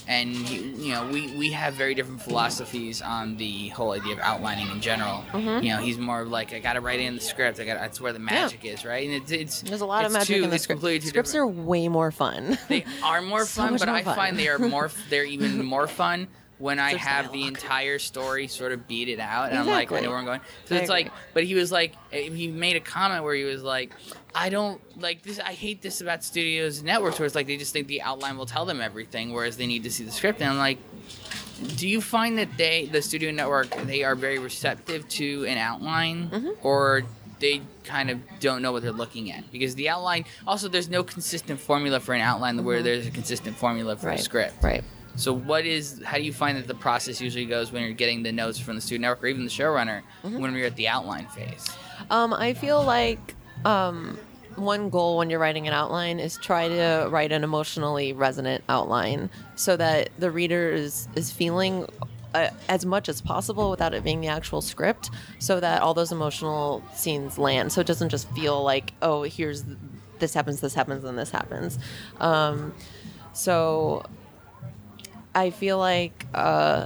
and 0.07 0.29
he, 0.35 0.57
you 0.87 0.93
know 0.93 1.07
we 1.07 1.35
we 1.35 1.51
have 1.53 1.73
very 1.73 1.95
different 1.95 2.21
philosophies 2.21 3.01
on 3.01 3.35
the 3.37 3.69
whole 3.69 3.93
idea 3.93 4.13
of 4.13 4.19
outlining 4.19 4.69
in 4.69 4.79
general. 4.79 5.23
Mm-hmm. 5.31 5.63
You 5.65 5.73
know, 5.73 5.79
he's 5.81 5.97
more 5.97 6.21
of 6.21 6.27
like 6.29 6.53
I 6.53 6.59
got 6.59 6.73
to 6.73 6.81
write 6.81 6.99
in 6.99 7.15
the 7.15 7.21
script. 7.21 7.59
I 7.59 7.65
got 7.65 7.79
that's 7.79 7.99
where 7.99 8.13
the 8.13 8.19
magic 8.19 8.63
is, 8.63 8.85
right? 8.85 9.07
And 9.09 9.15
it's, 9.23 9.31
it's 9.31 9.61
There's 9.61 9.81
a 9.81 9.87
lot 9.87 10.05
of 10.05 10.11
magic 10.11 10.37
two- 10.37 10.43
in 10.43 10.51
the 10.51 10.59
script. 10.59 10.81
Scripts 10.81 11.31
different- 11.31 11.35
are 11.35 11.47
way 11.47 11.87
more 11.87 12.11
fun. 12.11 12.59
they 12.67 12.85
are 13.03 13.19
more 13.23 13.43
So 13.47 13.63
fun, 13.63 13.77
but 13.77 13.87
more 13.87 13.95
I 13.97 14.03
fun. 14.03 14.15
find 14.15 14.37
they 14.37 14.49
are 14.49 14.59
more. 14.59 14.91
They're 15.09 15.25
even 15.25 15.65
more 15.65 15.87
fun 15.87 16.27
when 16.59 16.79
I 16.79 16.95
have 16.95 17.31
the 17.31 17.43
entire 17.43 17.99
story 17.99 18.47
sort 18.47 18.71
of 18.71 18.87
beat 18.87 19.09
it 19.09 19.19
out, 19.19 19.49
and 19.49 19.59
I'm 19.59 19.67
like, 19.67 19.91
I 19.91 19.99
know 19.99 20.09
where 20.09 20.17
I'm 20.17 20.25
going. 20.25 20.41
So 20.65 20.75
I 20.75 20.79
it's 20.79 20.89
like, 20.89 21.11
but 21.33 21.43
he 21.43 21.53
was 21.55 21.71
like, 21.71 21.93
eh, 22.11 22.29
he 22.29 22.47
made 22.47 22.75
a 22.75 22.79
comment 22.79 23.23
where 23.23 23.35
he 23.35 23.43
was 23.43 23.61
like, 23.63 23.91
I 24.33 24.49
don't 24.49 24.81
like 24.99 25.21
this. 25.23 25.39
I 25.39 25.53
hate 25.53 25.81
this 25.81 26.01
about 26.01 26.23
studios 26.23 26.77
and 26.77 26.87
networks, 26.87 27.19
where 27.19 27.25
it's 27.25 27.35
like 27.35 27.47
they 27.47 27.57
just 27.57 27.73
think 27.73 27.87
the 27.87 28.01
outline 28.01 28.37
will 28.37 28.45
tell 28.45 28.65
them 28.65 28.81
everything, 28.81 29.33
whereas 29.33 29.57
they 29.57 29.67
need 29.67 29.83
to 29.83 29.91
see 29.91 30.03
the 30.03 30.11
script. 30.11 30.41
And 30.41 30.49
I'm 30.49 30.57
like, 30.57 30.79
do 31.75 31.87
you 31.87 32.01
find 32.01 32.37
that 32.37 32.49
they, 32.57 32.85
the 32.85 33.01
studio 33.01 33.31
network, 33.31 33.69
they 33.85 34.03
are 34.03 34.15
very 34.15 34.39
receptive 34.39 35.07
to 35.09 35.45
an 35.45 35.57
outline, 35.57 36.29
Mm-hmm. 36.29 36.49
or 36.67 37.03
they 37.39 37.61
kind 37.83 38.09
of 38.09 38.19
don't 38.39 38.61
know 38.63 38.71
what 38.71 38.81
they're 38.81 38.91
looking 38.91 39.31
at 39.31 39.49
because 39.51 39.75
the 39.75 39.87
outline 39.89 40.25
also 40.47 40.67
there's 40.67 40.89
no 40.89 41.03
consistent 41.03 41.59
formula 41.59 41.99
for 41.99 42.15
an 42.15 42.21
outline 42.21 42.63
where 42.63 42.81
there's 42.81 43.05
a 43.05 43.11
consistent 43.11 43.55
formula 43.55 43.95
for 43.95 44.07
a 44.07 44.11
right. 44.11 44.19
script 44.19 44.55
Right. 44.63 44.83
So 45.17 45.33
what 45.33 45.65
is 45.65 46.01
how 46.05 46.15
do 46.17 46.23
you 46.23 46.31
find 46.31 46.57
that 46.57 46.67
the 46.67 46.75
process 46.75 47.19
usually 47.19 47.45
goes 47.45 47.71
when 47.73 47.81
you're 47.83 47.91
getting 47.91 48.23
the 48.23 48.31
notes 48.31 48.57
from 48.59 48.75
the 48.75 48.81
studio 48.81 49.01
network 49.01 49.23
or 49.23 49.27
even 49.27 49.43
the 49.43 49.49
showrunner 49.49 50.01
Mm-hmm. 50.23 50.39
when 50.39 50.53
you're 50.55 50.67
at 50.67 50.75
the 50.77 50.87
outline 50.87 51.27
phase? 51.27 51.67
Um, 52.09 52.33
I 52.33 52.53
feel 52.53 52.81
like 52.83 53.35
um, 53.65 54.17
one 54.55 54.89
goal 54.89 55.17
when 55.17 55.29
you're 55.29 55.39
writing 55.39 55.67
an 55.67 55.73
outline 55.73 56.19
is 56.19 56.37
try 56.37 56.67
to 56.69 57.07
write 57.11 57.31
an 57.31 57.43
emotionally 57.43 58.13
resonant 58.13 58.63
outline 58.69 59.29
so 59.55 59.75
that 59.75 60.09
the 60.17 60.31
reader 60.31 60.69
is, 60.69 61.07
is 61.15 61.31
feeling 61.31 61.85
uh, 62.33 62.49
as 62.69 62.85
much 62.85 63.09
as 63.09 63.21
possible 63.21 63.69
without 63.71 63.93
it 63.93 64.03
being 64.03 64.21
the 64.21 64.27
actual 64.27 64.61
script 64.61 65.09
so 65.39 65.59
that 65.59 65.81
all 65.81 65.93
those 65.93 66.11
emotional 66.11 66.83
scenes 66.93 67.37
land. 67.37 67.71
So 67.71 67.81
it 67.81 67.87
doesn't 67.87 68.09
just 68.09 68.29
feel 68.31 68.63
like 68.63 68.93
oh 69.01 69.23
here's 69.23 69.63
this 70.19 70.33
happens 70.33 70.59
this 70.61 70.73
happens 70.73 71.03
and 71.03 71.17
this 71.17 71.29
happens. 71.31 71.79
Um, 72.19 72.73
so 73.33 74.03
i 75.37 75.49
feel 75.49 75.77
like 75.77 76.25
uh, 76.33 76.85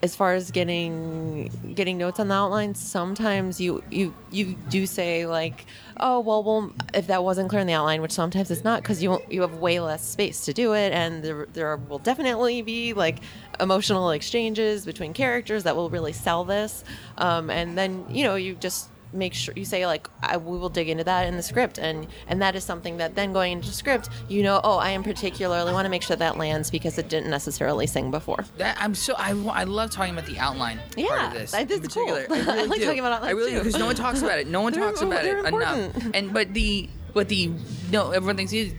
as 0.00 0.14
far 0.14 0.34
as 0.34 0.50
getting 0.50 1.50
getting 1.74 1.98
notes 1.98 2.20
on 2.20 2.28
the 2.28 2.34
outline, 2.34 2.74
sometimes 2.74 3.60
you 3.60 3.82
you 3.90 4.14
you 4.30 4.54
do 4.68 4.86
say 4.86 5.26
like, 5.26 5.66
oh 5.98 6.20
well, 6.20 6.44
well 6.44 6.72
if 6.94 7.08
that 7.08 7.24
wasn't 7.24 7.50
clear 7.50 7.60
in 7.60 7.66
the 7.66 7.72
outline, 7.72 8.00
which 8.00 8.12
sometimes 8.12 8.50
it's 8.50 8.62
not 8.62 8.82
because 8.82 9.02
you 9.02 9.20
you 9.28 9.40
have 9.40 9.54
way 9.54 9.80
less 9.80 10.06
space 10.08 10.44
to 10.44 10.52
do 10.52 10.72
it, 10.74 10.92
and 10.92 11.24
there 11.24 11.46
there 11.52 11.76
will 11.76 11.98
definitely 11.98 12.62
be 12.62 12.92
like 12.92 13.18
emotional 13.58 14.10
exchanges 14.10 14.84
between 14.84 15.12
characters 15.12 15.64
that 15.64 15.74
will 15.74 15.90
really 15.90 16.12
sell 16.12 16.44
this, 16.44 16.84
um, 17.16 17.50
and 17.50 17.76
then 17.76 18.04
you 18.08 18.22
know 18.22 18.36
you 18.36 18.54
just 18.54 18.88
make 19.12 19.32
sure 19.34 19.54
you 19.56 19.64
say 19.64 19.86
like 19.86 20.06
I, 20.22 20.36
we 20.36 20.58
will 20.58 20.68
dig 20.68 20.88
into 20.88 21.04
that 21.04 21.26
in 21.26 21.36
the 21.36 21.42
script 21.42 21.78
and 21.78 22.06
and 22.26 22.42
that 22.42 22.54
is 22.54 22.64
something 22.64 22.98
that 22.98 23.14
then 23.14 23.32
going 23.32 23.52
into 23.52 23.68
script 23.68 24.10
you 24.28 24.42
know 24.42 24.60
oh 24.64 24.76
i 24.76 24.90
am 24.90 25.02
particularly 25.02 25.72
want 25.72 25.86
to 25.86 25.88
make 25.90 26.02
sure 26.02 26.16
that 26.16 26.36
lands 26.36 26.70
because 26.70 26.98
it 26.98 27.08
didn't 27.08 27.30
necessarily 27.30 27.86
sing 27.86 28.10
before 28.10 28.44
That 28.58 28.76
I'm 28.78 28.94
so 28.94 29.14
I, 29.16 29.30
I 29.30 29.64
love 29.64 29.90
talking 29.90 30.12
about 30.12 30.26
the 30.26 30.38
outline 30.38 30.76
part 30.78 30.98
Yeah, 30.98 31.28
of 31.28 31.32
this. 31.32 31.52
that 31.52 31.70
in 31.70 31.82
is 31.82 31.88
cool. 31.88 32.06
particular. 32.06 32.26
I, 32.50 32.52
I 32.52 32.54
really 32.56 32.68
like 32.68 32.80
do. 32.80 32.84
talking 32.86 33.00
about 33.00 33.12
outline 33.12 33.30
I 33.30 33.32
really 33.32 33.50
do 33.52 33.58
because 33.58 33.78
no 33.78 33.86
one 33.86 33.94
talks 33.96 34.20
about 34.22 34.38
it. 34.38 34.46
No 34.46 34.60
one 34.60 34.72
talks 34.84 35.00
about 35.00 35.24
it 35.24 35.38
important. 35.38 35.96
enough. 35.96 36.10
And 36.14 36.32
but 36.34 36.52
the 36.54 36.88
but 37.14 37.28
the 37.28 37.50
no 37.90 38.10
everyone 38.10 38.36
thinks 38.36 38.52
you 38.52 38.72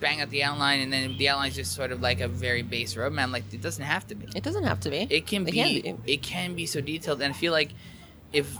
bang 0.00 0.20
out 0.20 0.30
the 0.30 0.42
outline 0.42 0.80
and 0.80 0.92
then 0.92 1.16
the 1.16 1.28
outline 1.28 1.48
is 1.48 1.54
just 1.54 1.72
sort 1.74 1.92
of 1.92 2.02
like 2.02 2.20
a 2.20 2.28
very 2.28 2.62
base 2.62 2.94
roadmap. 2.94 3.32
Like 3.32 3.44
it 3.52 3.62
doesn't 3.62 3.84
have 3.84 4.06
to 4.08 4.14
be. 4.14 4.26
it 4.36 4.42
doesn't 4.42 4.64
have 4.64 4.80
to 4.80 4.90
be 4.90 5.06
It 5.08 5.26
can 5.26 5.44
be, 5.44 5.94
it 6.06 6.22
can 6.22 6.54
be 6.54 6.66
so 6.66 6.80
detailed, 6.80 7.22
and 7.22 7.32
I 7.32 7.36
feel 7.36 7.52
like 7.52 7.70
if 8.32 8.56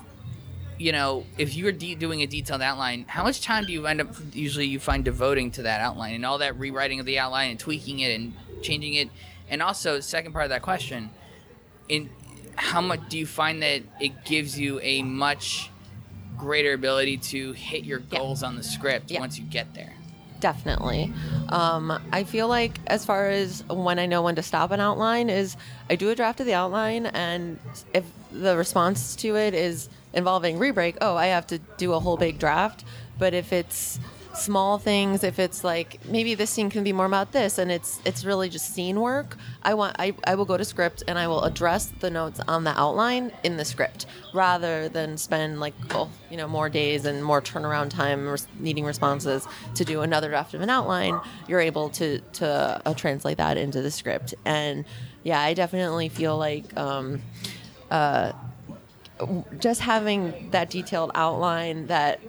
you 0.83 0.91
know 0.93 1.25
if 1.39 1.55
you're 1.55 1.71
de- 1.73 1.95
doing 1.95 2.23
a 2.23 2.27
detailed 2.27 2.61
outline, 2.63 3.05
how 3.07 3.23
much 3.23 3.41
time 3.41 3.65
do 3.65 3.73
you 3.73 3.87
end 3.87 4.01
up 4.01 4.09
usually 4.35 4.67
you 4.67 4.81
find 4.81 5.05
devoting 5.05 5.51
to 5.53 5.63
that 5.63 5.81
outline 5.81 6.15
and 6.15 6.27
all 6.27 6.39
that 6.39 6.59
rewriting 6.59 6.99
of 6.99 7.07
the 7.07 7.19
outline 7.19 7.51
and 7.53 7.61
tweaking 7.61 8.01
it 8.01 8.11
and 8.15 8.35
changing 8.63 8.95
it, 8.95 9.09
and 9.49 9.63
also 9.63 10.01
second 10.01 10.33
part 10.33 10.45
of 10.45 10.51
that 10.51 10.63
question, 10.63 11.11
in 11.89 12.11
how 12.57 12.81
much 12.81 13.01
do 13.09 13.17
you 13.19 13.27
find 13.27 13.63
that 13.63 13.83
it 14.01 14.25
gives 14.25 14.59
you 14.59 14.81
a 14.83 15.03
much 15.03 15.71
greater 16.37 16.73
ability 16.73 17.17
to 17.19 17.53
hit 17.53 17.85
your 17.85 18.01
Yeah. 18.01 18.19
goals 18.19 18.43
on 18.43 18.57
the 18.57 18.63
script 18.65 19.11
Yeah. 19.11 19.21
once 19.21 19.39
you 19.39 19.45
get 19.45 19.73
there? 19.75 19.95
definitely 20.41 21.13
um, 21.51 21.97
i 22.11 22.25
feel 22.25 22.49
like 22.49 22.81
as 22.89 23.05
far 23.05 23.29
as 23.29 23.63
when 23.71 24.01
i 24.01 24.07
know 24.07 24.23
when 24.23 24.35
to 24.35 24.43
stop 24.43 24.73
an 24.73 24.81
outline 24.81 25.31
is 25.31 25.57
i 25.89 25.95
do 25.95 26.11
a 26.11 26.17
draft 26.17 26.41
of 26.41 26.47
the 26.47 26.53
outline 26.53 27.07
and 27.07 27.61
if 27.95 28.03
the 28.33 28.57
response 28.57 29.15
to 29.15 29.37
it 29.37 29.55
is 29.55 29.89
involving 30.13 30.59
rebreak 30.59 30.97
oh 31.01 31.17
i 31.17 31.27
have 31.27 31.47
to 31.47 31.59
do 31.77 31.93
a 31.93 32.01
whole 32.01 32.17
big 32.17 32.39
draft. 32.39 32.85
But 33.19 33.35
if 33.35 33.53
it's 33.53 34.01
small 34.35 34.79
things 34.79 35.25
if 35.25 35.39
it's 35.39 35.63
like 35.63 36.05
maybe 36.07 36.35
this 36.35 36.49
scene 36.49 36.71
can 36.71 36.83
be 36.83 36.93
more 36.93 37.05
about 37.05 37.33
this 37.33 37.59
and 37.59 37.71
it's 37.71 38.01
it's 38.05 38.25
really 38.25 38.49
just 38.49 38.75
scene 38.75 38.99
work 38.99 39.37
i 39.63 39.75
want 39.75 39.95
i, 39.99 40.15
I 40.25 40.37
will 40.37 40.47
go 40.47 40.57
to 40.57 40.65
script 40.65 41.03
and 41.07 41.19
i 41.19 41.29
will 41.29 41.43
address 41.45 41.93
the 42.01 42.11
notes 42.11 42.41
on 42.49 42.65
the 42.65 42.71
outline 42.79 43.31
in 43.43 43.59
the 43.59 43.65
script 43.65 44.07
rather 44.33 44.89
than 44.89 45.19
spend 45.19 45.61
like 45.61 45.75
oh, 45.91 46.09
you 46.31 46.39
know 46.39 46.49
more 46.49 46.71
days 46.71 47.05
and 47.05 47.23
more 47.23 47.43
turnaround 47.43 47.91
time 47.91 48.27
res- 48.27 48.49
needing 48.59 48.85
responses 48.85 49.47
to 49.75 49.85
do 49.85 50.01
another 50.01 50.31
draft 50.31 50.55
of 50.55 50.63
an 50.63 50.71
outline 50.71 51.21
you're 51.47 51.61
able 51.61 51.91
to 51.91 52.19
to 52.33 52.47
uh, 52.87 52.95
translate 52.95 53.37
that 53.37 53.59
into 53.59 53.83
the 53.83 53.91
script. 53.91 54.35
And 54.45 54.85
yeah 55.25 55.41
i 55.41 55.53
definitely 55.53 56.09
feel 56.09 56.39
like 56.39 56.75
um, 56.77 57.21
uh, 57.91 58.33
just 59.59 59.81
having 59.81 60.51
that 60.51 60.71
detailed 60.71 61.11
outline 61.15 61.87
that 61.87 62.21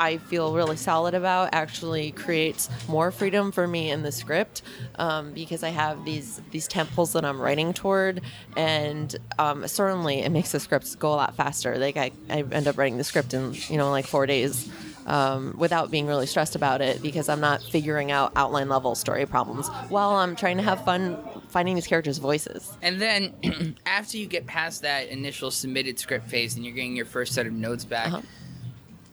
I 0.00 0.18
feel 0.18 0.54
really 0.54 0.76
solid 0.76 1.14
about 1.14 1.50
actually 1.52 2.12
creates 2.12 2.68
more 2.88 3.10
freedom 3.10 3.50
for 3.50 3.66
me 3.66 3.90
in 3.90 4.02
the 4.02 4.12
script 4.12 4.62
um, 4.96 5.32
because 5.32 5.62
I 5.62 5.70
have 5.70 6.04
these 6.04 6.40
these 6.50 6.68
temples 6.68 7.12
that 7.14 7.24
I'm 7.24 7.40
writing 7.40 7.72
toward, 7.72 8.20
and 8.56 9.14
um, 9.38 9.66
certainly 9.66 10.20
it 10.20 10.30
makes 10.30 10.52
the 10.52 10.60
scripts 10.60 10.94
go 10.94 11.08
a 11.08 11.16
lot 11.16 11.34
faster. 11.34 11.76
Like 11.78 11.96
I, 11.96 12.12
I 12.30 12.44
end 12.52 12.68
up 12.68 12.78
writing 12.78 12.98
the 12.98 13.04
script 13.04 13.34
in 13.34 13.54
you 13.68 13.76
know 13.76 13.90
like 13.90 14.06
four 14.06 14.26
days. 14.26 14.70
Um, 15.08 15.54
without 15.56 15.90
being 15.90 16.06
really 16.06 16.26
stressed 16.26 16.54
about 16.54 16.82
it 16.82 17.00
because 17.00 17.30
I'm 17.30 17.40
not 17.40 17.62
figuring 17.62 18.12
out 18.12 18.30
outline 18.36 18.68
level 18.68 18.94
story 18.94 19.24
problems 19.24 19.66
while 19.88 20.10
I'm 20.10 20.36
trying 20.36 20.58
to 20.58 20.62
have 20.62 20.84
fun 20.84 21.16
finding 21.48 21.74
these 21.76 21.86
characters' 21.86 22.18
voices. 22.18 22.70
And 22.82 23.00
then 23.00 23.32
after 23.86 24.18
you 24.18 24.26
get 24.26 24.46
past 24.46 24.82
that 24.82 25.08
initial 25.08 25.50
submitted 25.50 25.98
script 25.98 26.28
phase 26.28 26.56
and 26.56 26.64
you're 26.64 26.74
getting 26.74 26.94
your 26.94 27.06
first 27.06 27.32
set 27.32 27.46
of 27.46 27.54
notes 27.54 27.86
back, 27.86 28.08
Uh-huh. 28.08 28.20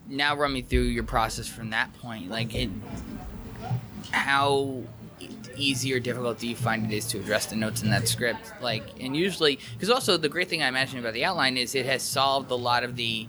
now 0.09 0.35
run 0.35 0.51
me 0.51 0.61
through 0.63 0.81
your 0.81 1.05
process 1.05 1.47
from 1.47 1.69
that 1.69 1.93
point. 1.99 2.29
Like, 2.29 2.53
it, 2.53 2.69
how 4.11 4.81
easy 5.55 5.93
or 5.93 5.99
difficult 6.01 6.39
do 6.39 6.47
you 6.47 6.55
find 6.57 6.91
it 6.91 6.95
is 6.95 7.07
to 7.07 7.19
address 7.19 7.45
the 7.45 7.55
notes 7.55 7.83
in 7.83 7.89
that 7.91 8.07
script? 8.07 8.51
Like, 8.61 8.83
and 8.99 9.15
usually, 9.15 9.59
because 9.73 9.89
also 9.89 10.17
the 10.17 10.29
great 10.29 10.49
thing 10.49 10.61
I 10.61 10.67
imagine 10.67 10.99
about 10.99 11.13
the 11.13 11.25
outline 11.25 11.57
is 11.57 11.73
it 11.75 11.85
has 11.85 12.03
solved 12.03 12.51
a 12.51 12.55
lot 12.55 12.83
of 12.83 12.95
the. 12.95 13.27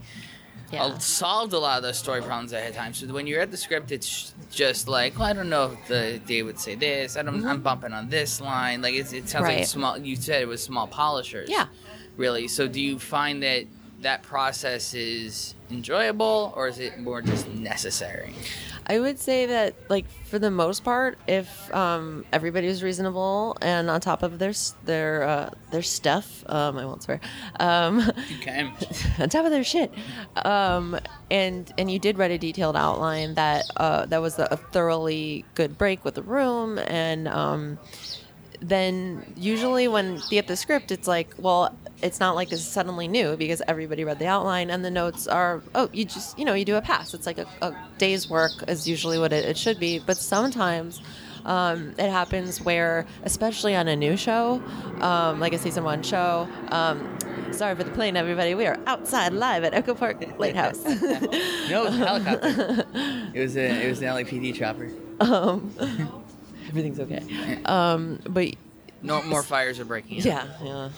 Yeah. 0.72 0.98
solved 0.98 1.52
a 1.52 1.58
lot 1.58 1.76
of 1.76 1.82
those 1.84 1.98
story 1.98 2.20
problems 2.22 2.52
ahead 2.52 2.70
of 2.70 2.76
time. 2.76 2.92
So 2.92 3.06
when 3.08 3.26
you're 3.26 3.40
at 3.40 3.50
the 3.50 3.56
script, 3.56 3.92
it's 3.92 4.34
just 4.50 4.88
like, 4.88 5.18
well, 5.18 5.28
I 5.28 5.32
don't 5.32 5.48
know 5.48 5.72
if 5.72 5.88
the 5.88 6.20
they 6.26 6.42
would 6.42 6.58
say 6.58 6.74
this. 6.74 7.16
I 7.16 7.22
don't. 7.22 7.44
I'm 7.46 7.60
bumping 7.62 7.92
on 7.92 8.08
this 8.08 8.40
line. 8.40 8.82
Like 8.82 8.94
it's, 8.94 9.12
it 9.12 9.28
sounds 9.28 9.44
like 9.44 9.56
Mm-hmm. 9.58 9.64
Small. 9.64 9.98
You 9.98 10.16
said 10.16 10.42
it 10.42 10.48
was 10.48 10.62
small 10.62 10.86
polishers. 10.86 11.48
Yeah. 11.48 11.66
Really. 12.16 12.48
So 12.48 12.66
do 12.66 12.80
you 12.80 12.98
find 12.98 13.42
that 13.42 13.66
that 14.00 14.22
process 14.22 14.92
is 14.94 15.54
enjoyable, 15.70 16.52
or 16.56 16.68
is 16.68 16.78
it 16.78 16.98
more 16.98 17.22
just 17.22 17.48
necessary? 17.48 18.34
I 18.88 19.00
would 19.00 19.18
say 19.18 19.46
that, 19.46 19.74
like 19.90 20.08
for 20.26 20.38
the 20.38 20.50
most 20.50 20.84
part, 20.84 21.18
if 21.26 21.74
um, 21.74 22.24
everybody 22.32 22.68
was 22.68 22.82
reasonable 22.84 23.56
and 23.60 23.90
on 23.90 24.00
top 24.00 24.22
of 24.22 24.38
their 24.38 24.52
their 24.84 25.22
uh, 25.24 25.50
their 25.72 25.82
stuff, 25.82 26.44
um, 26.48 26.78
I 26.78 26.84
won't 26.84 27.02
swear, 27.02 27.20
um, 27.58 28.00
can. 28.40 28.72
on 29.18 29.28
top 29.28 29.44
of 29.44 29.50
their 29.50 29.64
shit, 29.64 29.92
um, 30.44 30.98
and 31.30 31.72
and 31.76 31.90
you 31.90 31.98
did 31.98 32.16
write 32.16 32.30
a 32.30 32.38
detailed 32.38 32.76
outline 32.76 33.34
that 33.34 33.64
uh, 33.76 34.06
that 34.06 34.22
was 34.22 34.38
a 34.38 34.56
thoroughly 34.56 35.44
good 35.54 35.76
break 35.76 36.04
with 36.04 36.14
the 36.14 36.22
room, 36.22 36.78
and 36.78 37.26
um, 37.26 37.78
then 38.60 39.34
usually 39.36 39.88
when 39.88 40.16
you 40.16 40.30
get 40.30 40.46
the 40.46 40.56
script, 40.56 40.92
it's 40.92 41.08
like, 41.08 41.34
well, 41.38 41.76
it's 42.02 42.20
not 42.20 42.34
like 42.34 42.50
this 42.50 42.60
is 42.60 42.66
suddenly 42.66 43.08
new 43.08 43.36
because 43.36 43.62
everybody 43.66 44.04
read 44.04 44.18
the 44.18 44.26
outline 44.26 44.70
and 44.70 44.84
the 44.84 44.90
notes 44.90 45.26
are, 45.26 45.62
oh, 45.74 45.88
you 45.92 46.04
just, 46.04 46.38
you 46.38 46.44
know, 46.44 46.54
you 46.54 46.64
do 46.64 46.76
a 46.76 46.82
pass. 46.82 47.14
It's 47.14 47.26
like 47.26 47.38
a, 47.38 47.46
a 47.62 47.74
day's 47.98 48.28
work 48.28 48.52
is 48.68 48.88
usually 48.88 49.18
what 49.18 49.32
it, 49.32 49.44
it 49.44 49.56
should 49.56 49.80
be. 49.80 49.98
But 49.98 50.16
sometimes 50.16 51.00
um, 51.46 51.94
it 51.98 52.10
happens 52.10 52.60
where, 52.60 53.06
especially 53.24 53.74
on 53.74 53.88
a 53.88 53.96
new 53.96 54.16
show, 54.16 54.62
um, 55.00 55.40
like 55.40 55.52
a 55.52 55.58
season 55.58 55.84
one 55.84 56.02
show, 56.02 56.48
um, 56.70 57.18
sorry 57.52 57.74
for 57.74 57.84
the 57.84 57.90
plane, 57.92 58.16
everybody. 58.16 58.54
We 58.54 58.66
are 58.66 58.78
outside 58.86 59.32
live 59.32 59.64
at 59.64 59.72
Echo 59.72 59.94
Park 59.94 60.24
Lighthouse. 60.38 60.84
No, 61.68 61.82
it 61.82 61.90
was 61.90 62.00
a 62.00 62.06
helicopter. 62.06 62.86
it 63.34 63.40
was 63.40 63.56
a 63.56 63.86
it 63.86 63.88
was 63.88 64.00
an 64.00 64.08
LAPD 64.08 64.54
chopper. 64.54 64.88
Everything's 66.68 67.00
okay. 67.00 67.60
Um, 67.64 68.20
but 68.28 68.54
No 69.02 69.22
more 69.22 69.42
fires 69.42 69.78
are 69.78 69.84
breaking. 69.84 70.18
out. 70.20 70.24
Yeah, 70.24 70.46
yeah. 70.64 70.88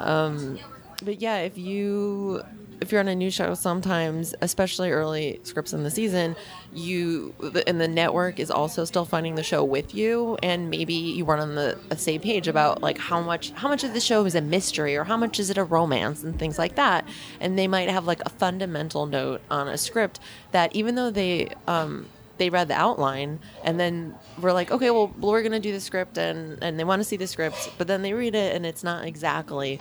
Um, 0.00 0.58
but 1.02 1.20
yeah, 1.20 1.38
if 1.38 1.56
you 1.58 2.42
if 2.78 2.92
you're 2.92 3.00
on 3.00 3.08
a 3.08 3.14
new 3.14 3.30
show, 3.30 3.54
sometimes, 3.54 4.34
especially 4.42 4.90
early 4.90 5.40
scripts 5.44 5.72
in 5.72 5.82
the 5.82 5.90
season, 5.90 6.36
you 6.74 7.34
the- 7.40 7.66
and 7.66 7.80
the 7.80 7.88
network 7.88 8.38
is 8.38 8.50
also 8.50 8.84
still 8.84 9.06
finding 9.06 9.34
the 9.34 9.42
show 9.42 9.64
with 9.64 9.94
you, 9.94 10.36
and 10.42 10.68
maybe 10.70 10.92
you 10.92 11.24
weren't 11.24 11.40
on 11.40 11.54
the, 11.54 11.78
the 11.88 11.96
same 11.96 12.20
page 12.20 12.48
about 12.48 12.82
like 12.82 12.98
how 12.98 13.20
much 13.22 13.50
how 13.52 13.68
much 13.68 13.82
of 13.84 13.94
the 13.94 14.00
show 14.00 14.24
is 14.26 14.34
a 14.34 14.42
mystery 14.42 14.94
or 14.96 15.04
how 15.04 15.16
much 15.16 15.40
is 15.40 15.48
it 15.48 15.56
a 15.56 15.64
romance 15.64 16.22
and 16.22 16.38
things 16.38 16.58
like 16.58 16.74
that, 16.76 17.06
and 17.40 17.58
they 17.58 17.66
might 17.68 17.88
have 17.88 18.04
like 18.06 18.20
a 18.26 18.30
fundamental 18.30 19.06
note 19.06 19.40
on 19.50 19.68
a 19.68 19.78
script 19.78 20.20
that 20.52 20.74
even 20.76 20.94
though 20.96 21.10
they 21.10 21.48
um, 21.66 22.06
they 22.38 22.50
read 22.50 22.68
the 22.68 22.74
outline 22.74 23.38
and 23.64 23.80
then 23.80 24.14
we're 24.40 24.52
like 24.52 24.70
okay 24.70 24.90
well 24.90 25.12
we're 25.18 25.42
going 25.42 25.52
to 25.52 25.60
do 25.60 25.72
the 25.72 25.80
script 25.80 26.18
and 26.18 26.62
and 26.62 26.78
they 26.78 26.84
want 26.84 27.00
to 27.00 27.04
see 27.04 27.16
the 27.16 27.26
script 27.26 27.70
but 27.78 27.86
then 27.86 28.02
they 28.02 28.12
read 28.12 28.34
it 28.34 28.54
and 28.54 28.66
it's 28.66 28.84
not 28.84 29.04
exactly 29.04 29.80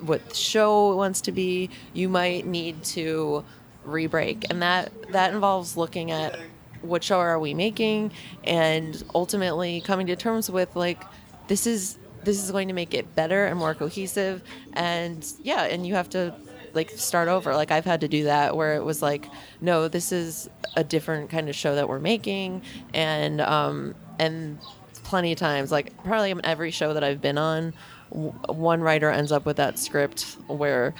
what 0.00 0.28
the 0.28 0.34
show 0.34 0.94
wants 0.96 1.20
to 1.22 1.32
be. 1.32 1.70
You 1.92 2.08
might 2.08 2.46
need 2.46 2.82
to 2.84 3.44
re-break 3.84 4.46
and 4.48 4.62
that 4.62 4.90
that 5.12 5.34
involves 5.34 5.76
looking 5.76 6.10
at 6.10 6.38
what 6.80 7.04
show 7.04 7.18
are 7.18 7.38
we 7.38 7.52
making 7.52 8.10
and 8.44 9.04
ultimately 9.14 9.82
coming 9.82 10.06
to 10.06 10.16
terms 10.16 10.50
with 10.50 10.74
like 10.74 11.02
this 11.48 11.66
is 11.66 11.98
this 12.22 12.42
is 12.42 12.50
going 12.50 12.68
to 12.68 12.72
make 12.72 12.94
it 12.94 13.14
better 13.14 13.44
and 13.44 13.58
more 13.58 13.74
cohesive 13.74 14.42
and 14.72 15.34
yeah 15.42 15.64
and 15.64 15.86
you 15.86 15.94
have 15.94 16.08
to 16.08 16.34
like 16.74 16.90
start 16.90 17.28
over. 17.28 17.54
Like 17.54 17.70
i've 17.70 17.84
had 17.84 18.00
to 18.02 18.08
do 18.08 18.24
that 18.24 18.56
where 18.56 18.74
it 18.74 18.84
was 18.84 19.02
like 19.02 19.26
no 19.60 19.88
this 19.88 20.12
is 20.12 20.48
a 20.76 20.84
different 20.84 21.30
kind 21.30 21.48
of 21.48 21.54
show 21.54 21.74
that 21.74 21.88
we're 21.88 21.98
making. 22.00 22.62
And 22.92 23.40
um 23.40 23.94
and 24.18 24.58
plenty 25.04 25.32
of 25.32 25.38
times 25.38 25.70
like 25.70 25.96
probably 26.04 26.34
every 26.44 26.70
show 26.70 26.94
that 26.94 27.04
i've 27.04 27.20
been 27.20 27.36
on 27.36 27.74
w- 28.10 28.32
one 28.48 28.80
writer 28.80 29.10
ends 29.10 29.30
up 29.32 29.44
with 29.44 29.56
that 29.58 29.78
script 29.78 30.36
where 30.46 30.94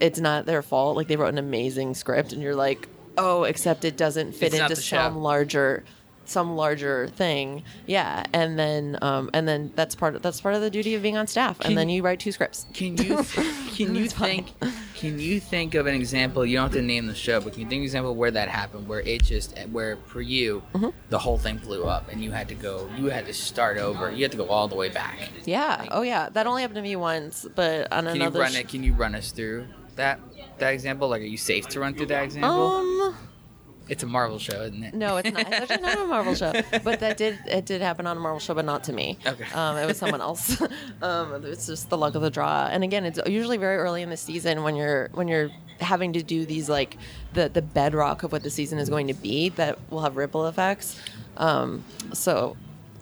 it's 0.00 0.20
not 0.20 0.46
their 0.46 0.62
fault. 0.62 0.96
Like 0.96 1.08
they 1.08 1.16
wrote 1.16 1.30
an 1.30 1.38
amazing 1.38 1.94
script 1.94 2.32
and 2.32 2.40
you're 2.42 2.54
like 2.54 2.88
oh 3.16 3.42
except 3.44 3.84
it 3.84 3.96
doesn't 3.96 4.32
fit 4.32 4.54
It's 4.54 4.60
into 4.62 4.76
some 4.76 5.14
show. 5.14 5.18
larger 5.18 5.84
some 6.30 6.56
larger 6.56 7.08
thing 7.08 7.62
yeah 7.86 8.24
and 8.32 8.58
then 8.58 8.98
um 9.02 9.30
and 9.32 9.46
then 9.48 9.72
that's 9.76 9.94
part 9.94 10.14
of 10.14 10.22
that's 10.22 10.40
part 10.40 10.54
of 10.54 10.60
the 10.60 10.70
duty 10.70 10.94
of 10.94 11.02
being 11.02 11.16
on 11.16 11.26
staff 11.26 11.58
Can- 11.58 11.70
and 11.70 11.78
then 11.78 11.88
you 11.88 12.02
write 12.02 12.20
two 12.20 12.32
scripts 12.32 12.66
Can 12.74 12.96
you 12.96 13.16
can 13.74 13.94
you 13.94 14.08
think 14.08 14.52
can 14.94 15.20
you 15.20 15.38
think 15.38 15.76
of 15.76 15.86
an 15.86 15.94
example? 15.94 16.44
You 16.44 16.56
don't 16.56 16.64
have 16.64 16.72
to 16.72 16.82
name 16.82 17.06
the 17.06 17.14
show, 17.14 17.40
but 17.40 17.52
can 17.52 17.62
you 17.62 17.68
think 17.68 17.78
of 17.78 17.82
an 17.82 17.84
example 17.84 18.14
where 18.16 18.32
that 18.32 18.48
happened, 18.48 18.88
where 18.88 18.98
it 19.00 19.22
just 19.22 19.56
where 19.70 19.96
for 20.06 20.20
you 20.20 20.60
Mm-hmm. 20.74 20.88
the 21.08 21.18
whole 21.20 21.38
thing 21.38 21.58
blew 21.58 21.84
up 21.84 22.08
and 22.10 22.22
you 22.24 22.32
had 22.32 22.48
to 22.48 22.54
go, 22.56 22.90
you 22.96 23.06
had 23.06 23.26
to 23.26 23.32
start 23.32 23.78
over, 23.78 24.10
you 24.10 24.24
had 24.24 24.32
to 24.32 24.36
go 24.38 24.48
all 24.48 24.66
the 24.66 24.74
way 24.74 24.88
back. 24.88 25.18
yeah 25.44 25.86
oh 25.92 26.02
yeah 26.02 26.28
that 26.30 26.46
only 26.48 26.62
happened 26.62 26.76
to 26.76 26.82
me 26.82 26.96
once 26.96 27.46
but 27.54 27.90
on 27.92 28.06
Can 28.06 28.16
you 28.20 28.28
run 28.28 28.50
sh- 28.52 28.56
it? 28.58 28.68
Can 28.68 28.82
you 28.82 28.92
run 28.92 29.14
us 29.14 29.30
through 29.30 29.66
that 29.94 30.18
that 30.58 30.72
example? 30.74 31.08
Like, 31.08 31.22
are 31.22 31.24
you 31.24 31.36
safe 31.36 31.68
to 31.68 31.78
run 31.80 31.94
through 31.94 32.06
that 32.06 32.24
example? 32.24 32.50
Um, 32.50 32.87
it's 33.88 34.02
a 34.02 34.06
Marvel 34.06 34.38
show, 34.38 34.62
isn't 34.62 34.82
it? 34.84 34.94
no, 34.94 35.16
it's 35.16 35.30
not. 35.30 35.40
It's 35.40 35.50
actually 35.50 35.82
not 35.82 35.98
a 35.98 36.06
Marvel 36.06 36.34
show, 36.34 36.52
but 36.84 37.00
that 37.00 37.16
did 37.16 37.38
it 37.46 37.64
did 37.64 37.80
happen 37.80 38.06
on 38.06 38.16
a 38.16 38.20
Marvel 38.20 38.40
show, 38.40 38.54
but 38.54 38.64
not 38.64 38.84
to 38.84 38.92
me. 38.92 39.18
Okay. 39.26 39.44
Um, 39.54 39.76
it 39.76 39.86
was 39.86 39.96
someone 39.96 40.20
else. 40.20 40.60
um, 41.02 41.44
it's 41.44 41.66
just 41.66 41.90
the 41.90 41.96
luck 41.96 42.14
of 42.14 42.22
the 42.22 42.30
draw. 42.30 42.68
And 42.70 42.84
again, 42.84 43.04
it's 43.04 43.18
usually 43.26 43.56
very 43.56 43.76
early 43.76 44.02
in 44.02 44.10
the 44.10 44.16
season 44.16 44.62
when 44.62 44.76
you're 44.76 45.08
when 45.12 45.28
you're 45.28 45.50
having 45.80 46.12
to 46.12 46.22
do 46.22 46.44
these 46.44 46.68
like 46.68 46.96
the 47.34 47.48
the 47.48 47.62
bedrock 47.62 48.22
of 48.22 48.32
what 48.32 48.42
the 48.42 48.50
season 48.50 48.78
is 48.78 48.88
going 48.88 49.06
to 49.08 49.14
be 49.14 49.50
that 49.50 49.78
will 49.90 50.02
have 50.02 50.16
ripple 50.16 50.46
effects. 50.46 51.00
Um, 51.36 51.84
so, 52.12 52.56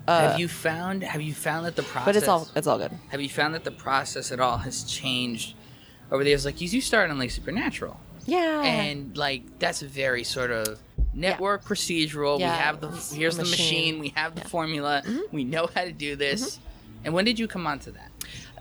have 0.07 0.39
you 0.39 0.49
found? 0.49 1.03
Have 1.03 1.23
you 1.23 1.35
found 1.35 1.67
that 1.67 1.77
the 1.77 1.83
process? 1.83 2.07
but 2.07 2.17
it's 2.17 2.29
all 2.29 2.49
it's 2.55 2.67
all 2.67 2.79
good. 2.79 2.93
Have 3.09 3.21
you 3.21 3.29
found 3.29 3.55
that 3.55 3.65
the 3.65 3.71
process 3.71 4.31
at 4.31 4.41
all 4.41 4.59
has 4.59 4.85
changed 4.85 5.55
over 6.11 6.23
the 6.23 6.31
years? 6.31 6.45
Like, 6.45 6.61
you 6.61 6.69
you 6.69 6.81
started 6.81 7.13
on 7.13 7.19
like 7.19 7.31
Supernatural, 7.31 7.99
Yeah. 8.27 8.63
and 8.63 9.17
like 9.17 9.59
that's 9.59 9.83
a 9.83 9.87
very 9.87 10.25
sort 10.25 10.51
of 10.51 10.79
network 11.15 11.65
procedural. 11.65 12.39
Yeah, 12.39 12.53
We 12.53 12.59
have 12.63 12.81
the 12.81 12.89
here's 13.17 13.37
the 13.37 13.45
machine. 13.45 13.97
machine. 13.97 13.99
We 14.01 14.09
have 14.17 14.35
the 14.35 14.41
Yeah. 14.41 14.45
Mm-hmm. 14.45 14.51
formula. 14.51 15.03
We 15.33 15.45
know 15.45 15.69
how 15.75 15.85
to 15.85 15.93
do 15.93 16.17
this. 16.17 16.59
And 17.05 17.15
when 17.15 17.25
did 17.25 17.39
you 17.39 17.47
come 17.49 17.67
onto 17.67 17.91
that? 17.93 18.11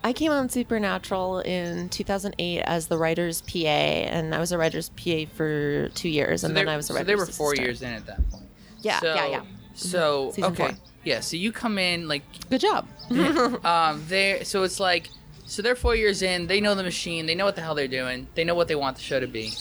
I 0.04 0.14
came 0.14 0.32
on 0.32 0.50
Supernatural 0.50 1.40
in 1.40 1.90
2008 1.90 2.62
as 2.62 2.86
the 2.88 2.98
writer's 2.98 3.42
PA, 3.42 3.58
and 3.66 4.36
I 4.36 4.40
was 4.40 4.52
a 4.52 4.58
writer's 4.58 4.90
PA 4.90 5.26
for 5.36 5.90
two 5.96 6.10
years, 6.10 6.44
and 6.44 6.56
then 6.56 6.70
I 6.70 6.78
was 6.78 6.92
a 6.92 6.94
writer's. 6.94 7.06
so 7.08 7.12
they 7.12 7.16
were 7.16 7.26
four 7.26 7.54
assistant. 7.54 7.66
years 7.68 7.82
in 7.82 7.90
at 7.94 8.06
that 8.06 8.30
point. 8.30 8.44
Yeah, 8.82 9.00
so, 9.00 9.16
yeah, 9.16 9.28
yeah. 9.28 9.42
So 9.74 10.30
Season 10.36 10.52
okay, 10.54 10.68
four. 10.68 10.78
yeah. 11.04 11.22
So 11.22 11.38
you 11.38 11.52
come 11.52 11.80
in 11.80 12.08
like 12.08 12.22
Good 12.52 12.62
job. 12.62 12.88
um 13.66 14.04
they 14.08 14.42
so 14.44 14.62
it's 14.62 14.80
like 14.80 15.10
so 15.46 15.62
they're 15.62 15.76
four 15.76 15.96
years 15.96 16.22
in. 16.22 16.48
They 16.48 16.62
know 16.62 16.76
the 16.76 16.84
machine. 16.84 17.26
They 17.26 17.36
know 17.36 17.46
what 17.46 17.56
the 17.56 17.62
hell 17.62 17.76
they're 17.76 17.88
doing. 17.88 18.28
They 18.36 18.44
know 18.44 18.56
what 18.56 18.68
they 18.68 18.76
want 18.76 18.98
the 18.98 19.04
show 19.04 19.20
to 19.20 19.28
be. 19.28 19.52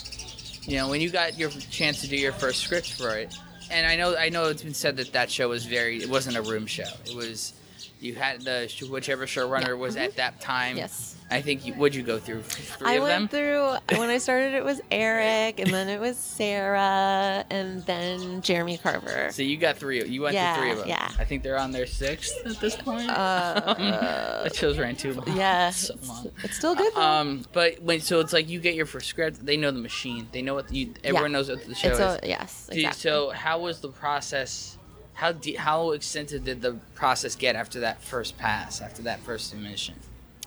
You 0.62 0.78
know 0.78 0.88
when 0.88 1.00
you 1.00 1.10
got 1.10 1.38
your 1.38 1.50
chance 1.50 2.00
to 2.00 2.08
do 2.08 2.16
your 2.16 2.32
first 2.32 2.62
script 2.62 2.94
for 2.94 3.18
it 3.18 3.36
and 3.70 3.86
i 3.86 3.96
know 3.96 4.16
i 4.16 4.28
know 4.28 4.44
it's 4.48 4.62
been 4.62 4.74
said 4.74 4.96
that 4.96 5.12
that 5.12 5.30
show 5.30 5.48
was 5.48 5.66
very 5.66 6.02
it 6.02 6.08
wasn't 6.08 6.36
a 6.36 6.42
room 6.42 6.66
show. 6.66 6.84
It 7.06 7.14
was 7.14 7.54
you 8.00 8.14
had 8.14 8.42
the 8.42 8.70
whichever 8.90 9.24
showrunner 9.26 9.76
was 9.78 9.96
at 9.96 10.16
that 10.16 10.40
time 10.40 10.76
Yes. 10.76 11.16
i 11.30 11.40
think 11.40 11.64
you 11.64 11.72
would 11.74 11.94
you 11.94 12.02
go 12.02 12.18
through 12.18 12.42
three 12.42 12.86
I 12.88 12.92
of 12.94 13.02
went 13.04 13.30
through 13.30 13.76
when 13.98 14.10
I 14.10 14.18
started. 14.18 14.52
It 14.54 14.64
was 14.64 14.80
Eric, 14.90 15.58
and 15.60 15.70
then 15.70 15.88
it 15.88 15.98
was 16.00 16.16
Sera, 16.18 17.44
and 17.50 17.84
then 17.86 18.42
Jeremy 18.42 18.76
Carver. 18.78 19.30
so 19.32 19.42
you 19.42 19.56
got 19.56 19.76
three 19.78 20.04
you 20.04 20.22
went 20.22 20.34
Yeah, 20.34 20.54
through 20.54 20.62
three 20.62 20.72
of 20.72 20.78
them 20.80 20.88
yeah. 20.88 21.10
i 21.18 21.24
think 21.24 21.42
they're 21.42 21.58
on 21.58 21.70
their 21.70 21.86
sixth 21.86 22.34
at 22.46 22.56
this 22.60 22.76
point 22.76 23.08
Uh, 23.10 23.74
that 24.44 24.54
show's 24.54 24.78
ran 24.78 24.96
too 24.96 25.14
long 25.14 25.36
yeah, 25.36 25.70
so 25.70 25.94
long 26.06 26.30
it's 26.42 26.56
still 26.56 26.74
good. 26.74 26.92
Though. 26.94 27.00
Um, 27.02 27.44
but 27.52 27.80
when 27.82 28.00
so 28.00 28.20
it's 28.20 28.32
like 28.32 28.48
you 28.48 28.60
get 28.60 28.74
your 28.74 28.86
first 28.86 29.08
script, 29.08 29.44
they 29.44 29.56
know 29.56 29.70
the 29.70 29.78
machine, 29.80 30.28
they 30.32 30.42
know 30.42 30.54
what 30.54 30.70
you. 30.72 30.92
Everyone 31.04 31.32
knows 31.32 31.48
what 31.48 31.64
the 31.64 31.74
show 31.74 31.88
it's 31.88 31.98
is. 32.00 32.18
a, 32.22 32.28
yes, 32.28 32.68
exactly. 32.70 33.00
So 33.00 33.30
how 33.30 33.60
was 33.60 33.80
the 33.80 33.88
process? 33.88 34.78
How 35.14 35.32
de- 35.32 35.54
how 35.54 35.92
extensive 35.92 36.44
did 36.44 36.60
the 36.62 36.74
process 36.94 37.36
get 37.36 37.54
after 37.56 37.80
that 37.80 38.02
first 38.02 38.36
pass, 38.36 38.80
after 38.80 39.02
that 39.02 39.20
first 39.20 39.48
submission 39.50 39.94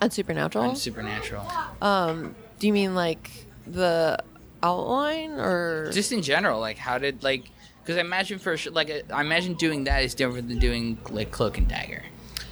On 0.02 0.10
Supernatural. 0.10 0.64
on 0.64 0.76
Supernatural? 0.76 1.46
um, 1.80 2.34
do 2.58 2.66
you 2.66 2.72
mean 2.72 2.94
like 2.94 3.30
the 3.66 4.18
outline 4.62 5.32
or 5.32 5.90
Just 5.92 6.12
in 6.12 6.22
general, 6.22 6.60
like 6.60 6.76
how 6.78 6.98
did 6.98 7.22
like 7.22 7.50
because 7.82 7.96
I 7.96 8.00
imagine 8.00 8.38
for 8.38 8.56
sure, 8.58 8.72
like 8.72 8.90
I 9.10 9.20
imagine 9.22 9.54
doing 9.54 9.84
that 9.84 10.02
is 10.04 10.14
different 10.14 10.48
than 10.48 10.58
doing 10.58 10.98
like 11.10 11.30
Cloak 11.30 11.56
and 11.56 11.66
Dagger, 11.66 12.02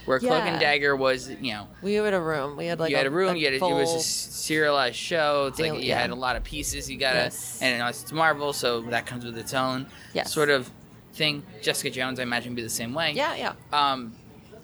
where 0.07 0.19
Cloak 0.19 0.45
and 0.45 0.59
Dagger 0.59 0.97
was 0.97 1.29
you 1.29 1.53
know 1.53 1.69
we 1.83 1.95
had 1.95 2.15
a 2.15 2.21
room? 2.21 2.57
We 2.57 2.65
had 2.67 2.81
like 2.81 2.91
you 2.91 2.97
had 2.97 3.05
a 3.07 3.11
room, 3.11 3.37
you 3.37 3.45
had 3.45 3.53
a, 3.53 3.57
it 3.57 3.61
was 3.75 3.93
a 3.95 4.01
serialized 4.01 4.97
show. 4.97 5.47
It's 5.49 5.59
like 5.61 5.75
you 5.75 5.81
yeah. 5.81 6.01
had 6.01 6.09
a 6.11 6.15
lot 6.15 6.37
of 6.37 6.45
pieces. 6.45 6.89
You 6.91 6.97
gotta, 6.97 7.19
Yes. 7.19 7.59
and 7.61 7.87
it's 7.87 8.11
Marvel, 8.13 8.55
so 8.55 8.81
that 8.83 9.05
comes 9.05 9.27
with 9.27 9.37
its 9.37 9.53
own 9.53 9.87
Yes. 10.15 10.33
sort 10.33 10.49
of 10.49 10.71
thing. 11.17 11.43
Jessica 11.63 11.91
Jones, 11.91 12.21
I 12.21 12.23
imagine, 12.23 12.53
would 12.53 12.57
be 12.57 12.63
the 12.63 12.69
same 12.69 12.95
way. 12.95 13.13
yeah, 13.13 13.35
yeah. 13.35 13.53
Um, 13.73 14.13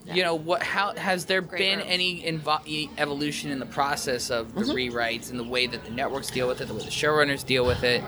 you 0.05 0.25
know 0.25 0.35
what? 0.35 0.65
How 0.65 0.95
has 0.97 1.27
there 1.27 1.41
Great 1.41 1.59
been 1.59 1.81
any 1.81 2.23
invo- 2.23 2.88
evolution 2.99 3.53
in 3.53 3.61
the 3.61 3.67
process 3.67 4.31
of 4.31 4.53
the 4.55 4.62
Mm-hmm. 4.62 4.73
rewrites 4.97 5.31
and 5.31 5.38
the 5.38 5.45
way 5.45 5.69
that 5.69 5.85
the 5.85 5.93
networks 5.93 6.29
deal 6.29 6.49
with 6.49 6.61
it, 6.61 6.67
the 6.67 6.75
way 6.75 6.81
the 6.83 6.91
showrunners 6.91 7.47
deal 7.47 7.65
with 7.65 7.85
it? 7.85 8.03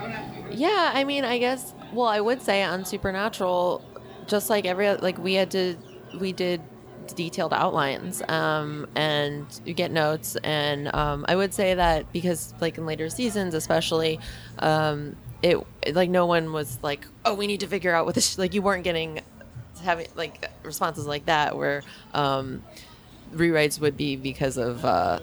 Yeah, 0.51 0.91
I 0.93 1.05
mean, 1.05 1.23
I 1.23 1.37
guess. 1.37 1.73
Well, 1.93 2.07
I 2.07 2.19
would 2.19 2.41
say 2.41 2.63
on 2.63 2.83
Supernatural, 2.83 3.81
just 4.27 4.49
like 4.49 4.65
every 4.65 4.93
like 4.95 5.17
we 5.17 5.35
had 5.35 5.51
to, 5.51 5.77
we 6.19 6.33
did 6.33 6.61
detailed 7.15 7.53
outlines 7.53 8.21
um, 8.27 8.87
and 8.95 9.45
you 9.63 9.73
get 9.73 9.89
notes, 9.91 10.35
and 10.43 10.93
um, 10.93 11.23
I 11.29 11.35
would 11.37 11.53
say 11.53 11.75
that 11.75 12.11
because 12.11 12.53
like 12.59 12.77
in 12.77 12.85
later 12.85 13.07
seasons, 13.09 13.53
especially, 13.53 14.19
um, 14.59 15.15
it 15.41 15.65
like 15.93 16.09
no 16.09 16.25
one 16.25 16.53
was 16.53 16.79
like, 16.81 17.05
oh, 17.23 17.33
we 17.33 17.47
need 17.47 17.59
to 17.61 17.67
figure 17.67 17.93
out 17.93 18.05
what 18.05 18.15
this 18.15 18.37
like 18.37 18.53
you 18.53 18.61
weren't 18.61 18.83
getting 18.83 19.21
having 19.83 20.07
like 20.15 20.49
responses 20.63 21.05
like 21.05 21.25
that 21.25 21.55
where 21.55 21.83
um, 22.13 22.63
rewrites 23.33 23.79
would 23.79 23.97
be 23.97 24.15
because 24.15 24.57
of 24.57 24.83
uh, 24.83 25.19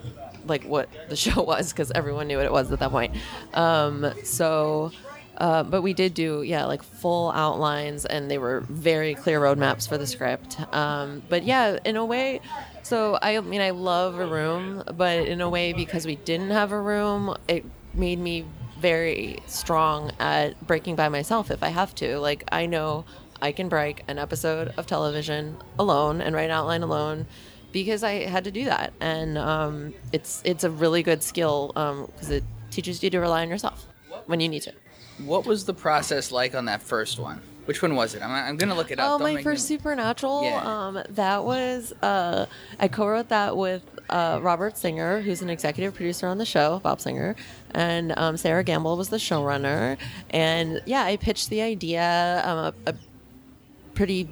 like 0.47 0.65
what 0.65 0.89
the 1.09 1.17
show 1.25 1.43
was 1.43 1.73
because 1.73 1.91
everyone 1.93 2.29
knew 2.29 2.37
what 2.37 2.47
it 2.47 2.53
was 2.53 2.73
at 2.73 2.79
that 2.81 2.91
point. 2.91 3.15
Um, 3.55 4.13
so, 4.25 4.93
uh, 5.39 5.63
but 5.63 5.83
we 5.83 5.95
did 5.95 6.15
do 6.15 6.43
yeah 6.43 6.67
like 6.67 6.83
full 6.83 7.31
outlines 7.33 8.05
and 8.05 8.31
they 8.31 8.39
were 8.39 8.61
very 8.61 9.15
clear 9.15 9.41
roadmaps 9.41 9.89
for 9.89 9.99
the 9.99 10.07
script. 10.07 10.59
Um, 10.75 11.23
but 11.29 11.43
yeah, 11.45 11.79
in 11.85 11.97
a 11.97 12.05
way. 12.05 12.41
So 12.83 13.19
I 13.23 13.41
mean 13.41 13.61
I 13.61 13.71
love 13.71 14.19
a 14.19 14.27
room, 14.27 14.83
but 14.97 15.27
in 15.27 15.41
a 15.41 15.49
way 15.49 15.73
because 15.73 16.05
we 16.05 16.17
didn't 16.17 16.51
have 16.51 16.73
a 16.73 16.81
room, 16.81 17.37
it 17.49 17.65
made 17.95 18.19
me 18.19 18.45
very 18.83 19.39
strong 19.47 20.11
at 20.19 20.67
breaking 20.67 20.97
by 20.97 21.09
myself 21.09 21.51
if 21.51 21.63
I 21.63 21.69
have 21.69 21.95
to. 21.97 22.19
Like 22.19 22.45
I 22.53 22.67
know 22.67 23.05
I 23.41 23.53
can 23.53 23.69
break 23.69 24.03
an 24.09 24.19
episode 24.19 24.75
of 24.77 24.87
television 24.87 25.57
alone 25.79 26.21
and 26.21 26.35
write 26.35 26.45
an 26.45 26.51
outline 26.51 26.83
alone 26.83 27.27
because 27.73 28.03
I 28.03 28.25
had 28.27 28.45
to 28.45 28.51
do 28.51 28.67
that, 28.67 28.93
and 29.01 29.39
um, 29.39 29.95
it's 30.13 30.43
it's 30.45 30.65
a 30.65 30.71
really 30.71 31.03
good 31.03 31.23
skill 31.23 31.69
because 32.13 32.31
it 32.31 32.45
teaches 32.71 33.03
you 33.03 33.09
to 33.11 33.19
rely 33.21 33.43
on 33.43 33.49
yourself 33.49 33.87
when 34.27 34.41
you 34.41 34.49
need 34.49 34.63
to. 34.63 34.73
What 35.25 35.47
was 35.47 35.65
the 35.65 35.75
process 35.75 36.33
like 36.33 36.55
on 36.55 36.67
that 36.67 36.83
first 36.83 37.19
one? 37.19 37.41
Which 37.65 37.81
one 37.81 37.95
was 37.95 38.15
it? 38.15 38.23
I'm, 38.23 38.31
I'm 38.31 38.57
gonna 38.57 38.75
look 38.75 38.91
it 38.91 38.99
up. 38.99 39.07
Oh, 39.09 39.19
Don't 39.19 39.35
my 39.35 39.43
first 39.43 39.71
me- 39.71 39.77
Supernatural. 39.77 40.43
Yeah. 40.43 40.87
Um, 40.87 41.03
that 41.11 41.45
was 41.45 41.93
uh, 42.03 42.47
I 42.81 42.89
co-wrote 42.89 43.29
that 43.29 43.57
with 43.57 43.83
uh, 44.13 44.39
Robert 44.43 44.77
Singer, 44.77 45.21
who's 45.21 45.43
an 45.43 45.51
executive 45.51 45.95
producer 45.95 46.27
on 46.27 46.39
the 46.39 46.45
show, 46.47 46.81
Bob 46.81 47.01
Singer, 47.01 47.35
and 47.73 48.13
um, 48.17 48.37
Sera 48.37 48.63
Gamble 48.63 48.97
was 48.97 49.09
the 49.09 49.17
showrunner. 49.17 49.97
And 50.31 50.81
yeah, 50.87 51.03
I 51.05 51.17
pitched 51.17 51.49
the 51.51 51.63
idea. 51.63 52.43
Um, 52.45 52.59
a, 52.59 52.75
a 52.91 52.95
pretty, 53.95 54.29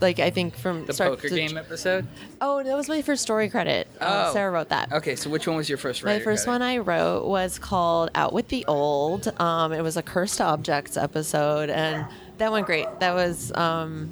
like 0.00 0.18
I 0.20 0.30
think 0.30 0.56
from 0.56 0.86
the 0.86 0.92
poker 0.94 1.28
to, 1.28 1.34
game 1.34 1.56
episode. 1.56 2.06
Oh, 2.40 2.62
that 2.62 2.76
was 2.76 2.88
my 2.88 3.02
first 3.02 3.22
story 3.22 3.48
credit. 3.48 3.88
Uh, 4.00 4.26
Oh. 4.28 4.32
Sera 4.32 4.50
wrote 4.50 4.68
that. 4.70 4.92
Okay, 4.92 5.16
so 5.16 5.28
which 5.30 5.46
one 5.46 5.56
was 5.56 5.68
your 5.68 5.78
first? 5.78 6.04
My 6.04 6.20
first 6.20 6.44
credit? 6.44 6.60
one 6.60 6.62
I 6.62 6.78
wrote 6.78 7.26
was 7.26 7.58
called 7.58 8.10
Out 8.14 8.32
with 8.32 8.48
the 8.48 8.64
Old. 8.66 9.28
Um, 9.40 9.72
it 9.72 9.82
was 9.82 9.96
a 9.96 10.02
cursed 10.02 10.40
objects 10.40 10.96
episode, 10.96 11.70
and 11.70 12.06
that 12.38 12.50
went 12.52 12.66
great. 12.66 12.86
That 13.00 13.14
was, 13.14 13.52
um, 13.52 14.10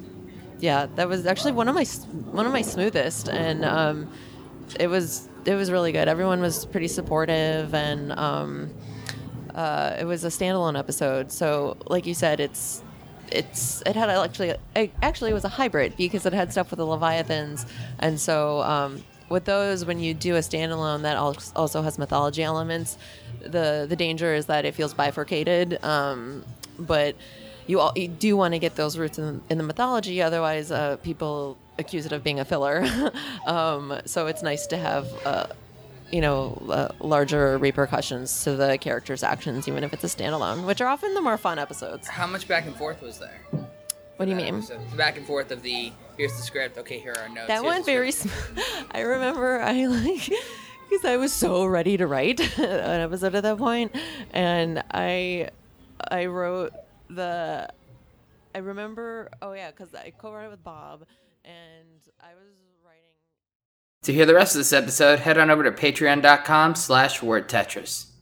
yeah, 0.59 0.87
that 0.95 1.07
was 1.09 1.25
actually 1.25 1.51
one 1.53 1.67
of 1.67 1.75
my 1.75 1.85
one 2.31 2.45
of 2.45 2.53
my 2.53 2.61
smoothest, 2.61 3.27
and 3.29 3.65
um, 3.65 4.09
it 4.79 4.87
was 4.87 5.29
it 5.45 5.55
was 5.55 5.71
really 5.71 5.91
good. 5.91 6.07
Everyone 6.07 6.41
was 6.41 6.65
pretty 6.65 6.87
supportive, 6.87 7.73
and 7.73 8.11
um, 8.13 8.73
uh, 9.53 9.95
it 9.99 10.05
was 10.05 10.23
a 10.23 10.29
standalone 10.29 10.77
episode. 10.77 11.31
So, 11.31 11.77
like 11.87 12.05
you 12.05 12.13
said, 12.13 12.39
it's 12.39 12.83
it's 13.31 13.81
it 13.85 13.95
had 13.95 14.09
actually 14.09 14.53
it 14.75 14.91
actually 15.01 15.33
was 15.33 15.43
a 15.43 15.49
hybrid 15.49 15.95
because 15.97 16.25
it 16.25 16.33
had 16.33 16.51
stuff 16.51 16.71
with 16.71 16.77
the 16.77 16.85
leviathans, 16.85 17.65
and 17.99 18.19
so 18.19 18.61
um, 18.61 19.03
with 19.29 19.45
those 19.45 19.85
when 19.85 19.99
you 19.99 20.13
do 20.13 20.35
a 20.35 20.39
standalone 20.39 21.01
that 21.03 21.17
also 21.17 21.81
has 21.81 21.97
mythology 21.97 22.43
elements, 22.43 22.97
the 23.41 23.85
the 23.87 23.95
danger 23.95 24.33
is 24.33 24.47
that 24.47 24.65
it 24.65 24.73
feels 24.75 24.93
bifurcated, 24.93 25.83
um, 25.83 26.43
but. 26.77 27.15
You, 27.65 27.79
all, 27.79 27.93
you 27.95 28.09
do 28.09 28.35
want 28.35 28.53
to 28.55 28.59
get 28.59 28.75
those 28.75 28.97
roots 28.97 29.17
in, 29.17 29.41
in 29.49 29.57
the 29.57 29.63
mythology, 29.63 30.21
otherwise, 30.21 30.69
uh, 30.69 30.97
people 30.97 31.57
accuse 31.79 32.05
it 32.05 32.11
of 32.11 32.23
being 32.23 32.39
a 32.39 32.45
filler. 32.45 32.85
um, 33.47 33.99
so 34.05 34.27
it's 34.27 34.43
nice 34.43 34.67
to 34.67 34.77
have 34.77 35.07
uh, 35.25 35.47
you 36.13 36.21
know, 36.21 36.61
uh, 36.69 36.89
larger 36.99 37.57
repercussions 37.57 38.43
to 38.43 38.55
the 38.55 38.77
character's 38.77 39.23
actions, 39.23 39.67
even 39.67 39.83
if 39.83 39.93
it's 39.93 40.03
a 40.03 40.07
standalone, 40.07 40.63
which 40.63 40.79
are 40.79 40.87
often 40.87 41.15
the 41.15 41.21
more 41.21 41.39
fun 41.39 41.57
episodes. 41.57 42.07
How 42.07 42.27
much 42.27 42.47
back 42.47 42.67
and 42.67 42.75
forth 42.75 43.01
was 43.01 43.17
there? 43.17 43.39
What 44.17 44.25
do 44.25 44.29
you 44.29 44.37
mean? 44.37 44.57
episode? 44.57 44.79
The 44.91 44.95
back 44.95 45.17
and 45.17 45.25
forth 45.25 45.49
of 45.49 45.63
the 45.63 45.91
here's 46.15 46.35
the 46.37 46.43
script. 46.43 46.77
Okay, 46.77 46.99
here 46.99 47.13
are 47.13 47.23
our 47.23 47.29
notes. 47.29 47.47
That 47.47 47.63
went 47.63 47.83
very. 47.83 48.11
Sm- 48.11 48.29
I 48.91 49.01
remember 49.01 49.59
I 49.59 49.87
like 49.87 50.31
because 50.89 51.03
I 51.03 51.17
was 51.17 51.33
so 51.33 51.65
ready 51.65 51.97
to 51.97 52.05
write 52.05 52.39
an 52.59 53.01
episode 53.01 53.33
at 53.33 53.41
that 53.41 53.57
point, 53.57 53.91
and 54.31 54.83
I 54.91 55.49
I 56.11 56.27
wrote 56.27 56.73
the. 57.09 57.67
I 58.53 58.57
remember. 58.59 59.31
Oh 59.41 59.53
yeah, 59.53 59.71
because 59.71 59.95
I 59.95 60.13
co-wrote 60.15 60.45
it 60.45 60.51
with 60.51 60.63
Bob, 60.63 61.07
and 61.43 62.01
I 62.19 62.33
was 62.33 62.53
writing. 62.83 63.15
To 64.03 64.13
hear 64.13 64.25
the 64.25 64.33
rest 64.35 64.55
of 64.55 64.59
this 64.59 64.73
episode, 64.73 65.19
head 65.19 65.37
on 65.37 65.49
over 65.49 65.63
to 65.63 65.71
patreon.com 65.71 66.75
slash 66.75 67.21
word 67.21 67.49
tetris. 67.49 68.12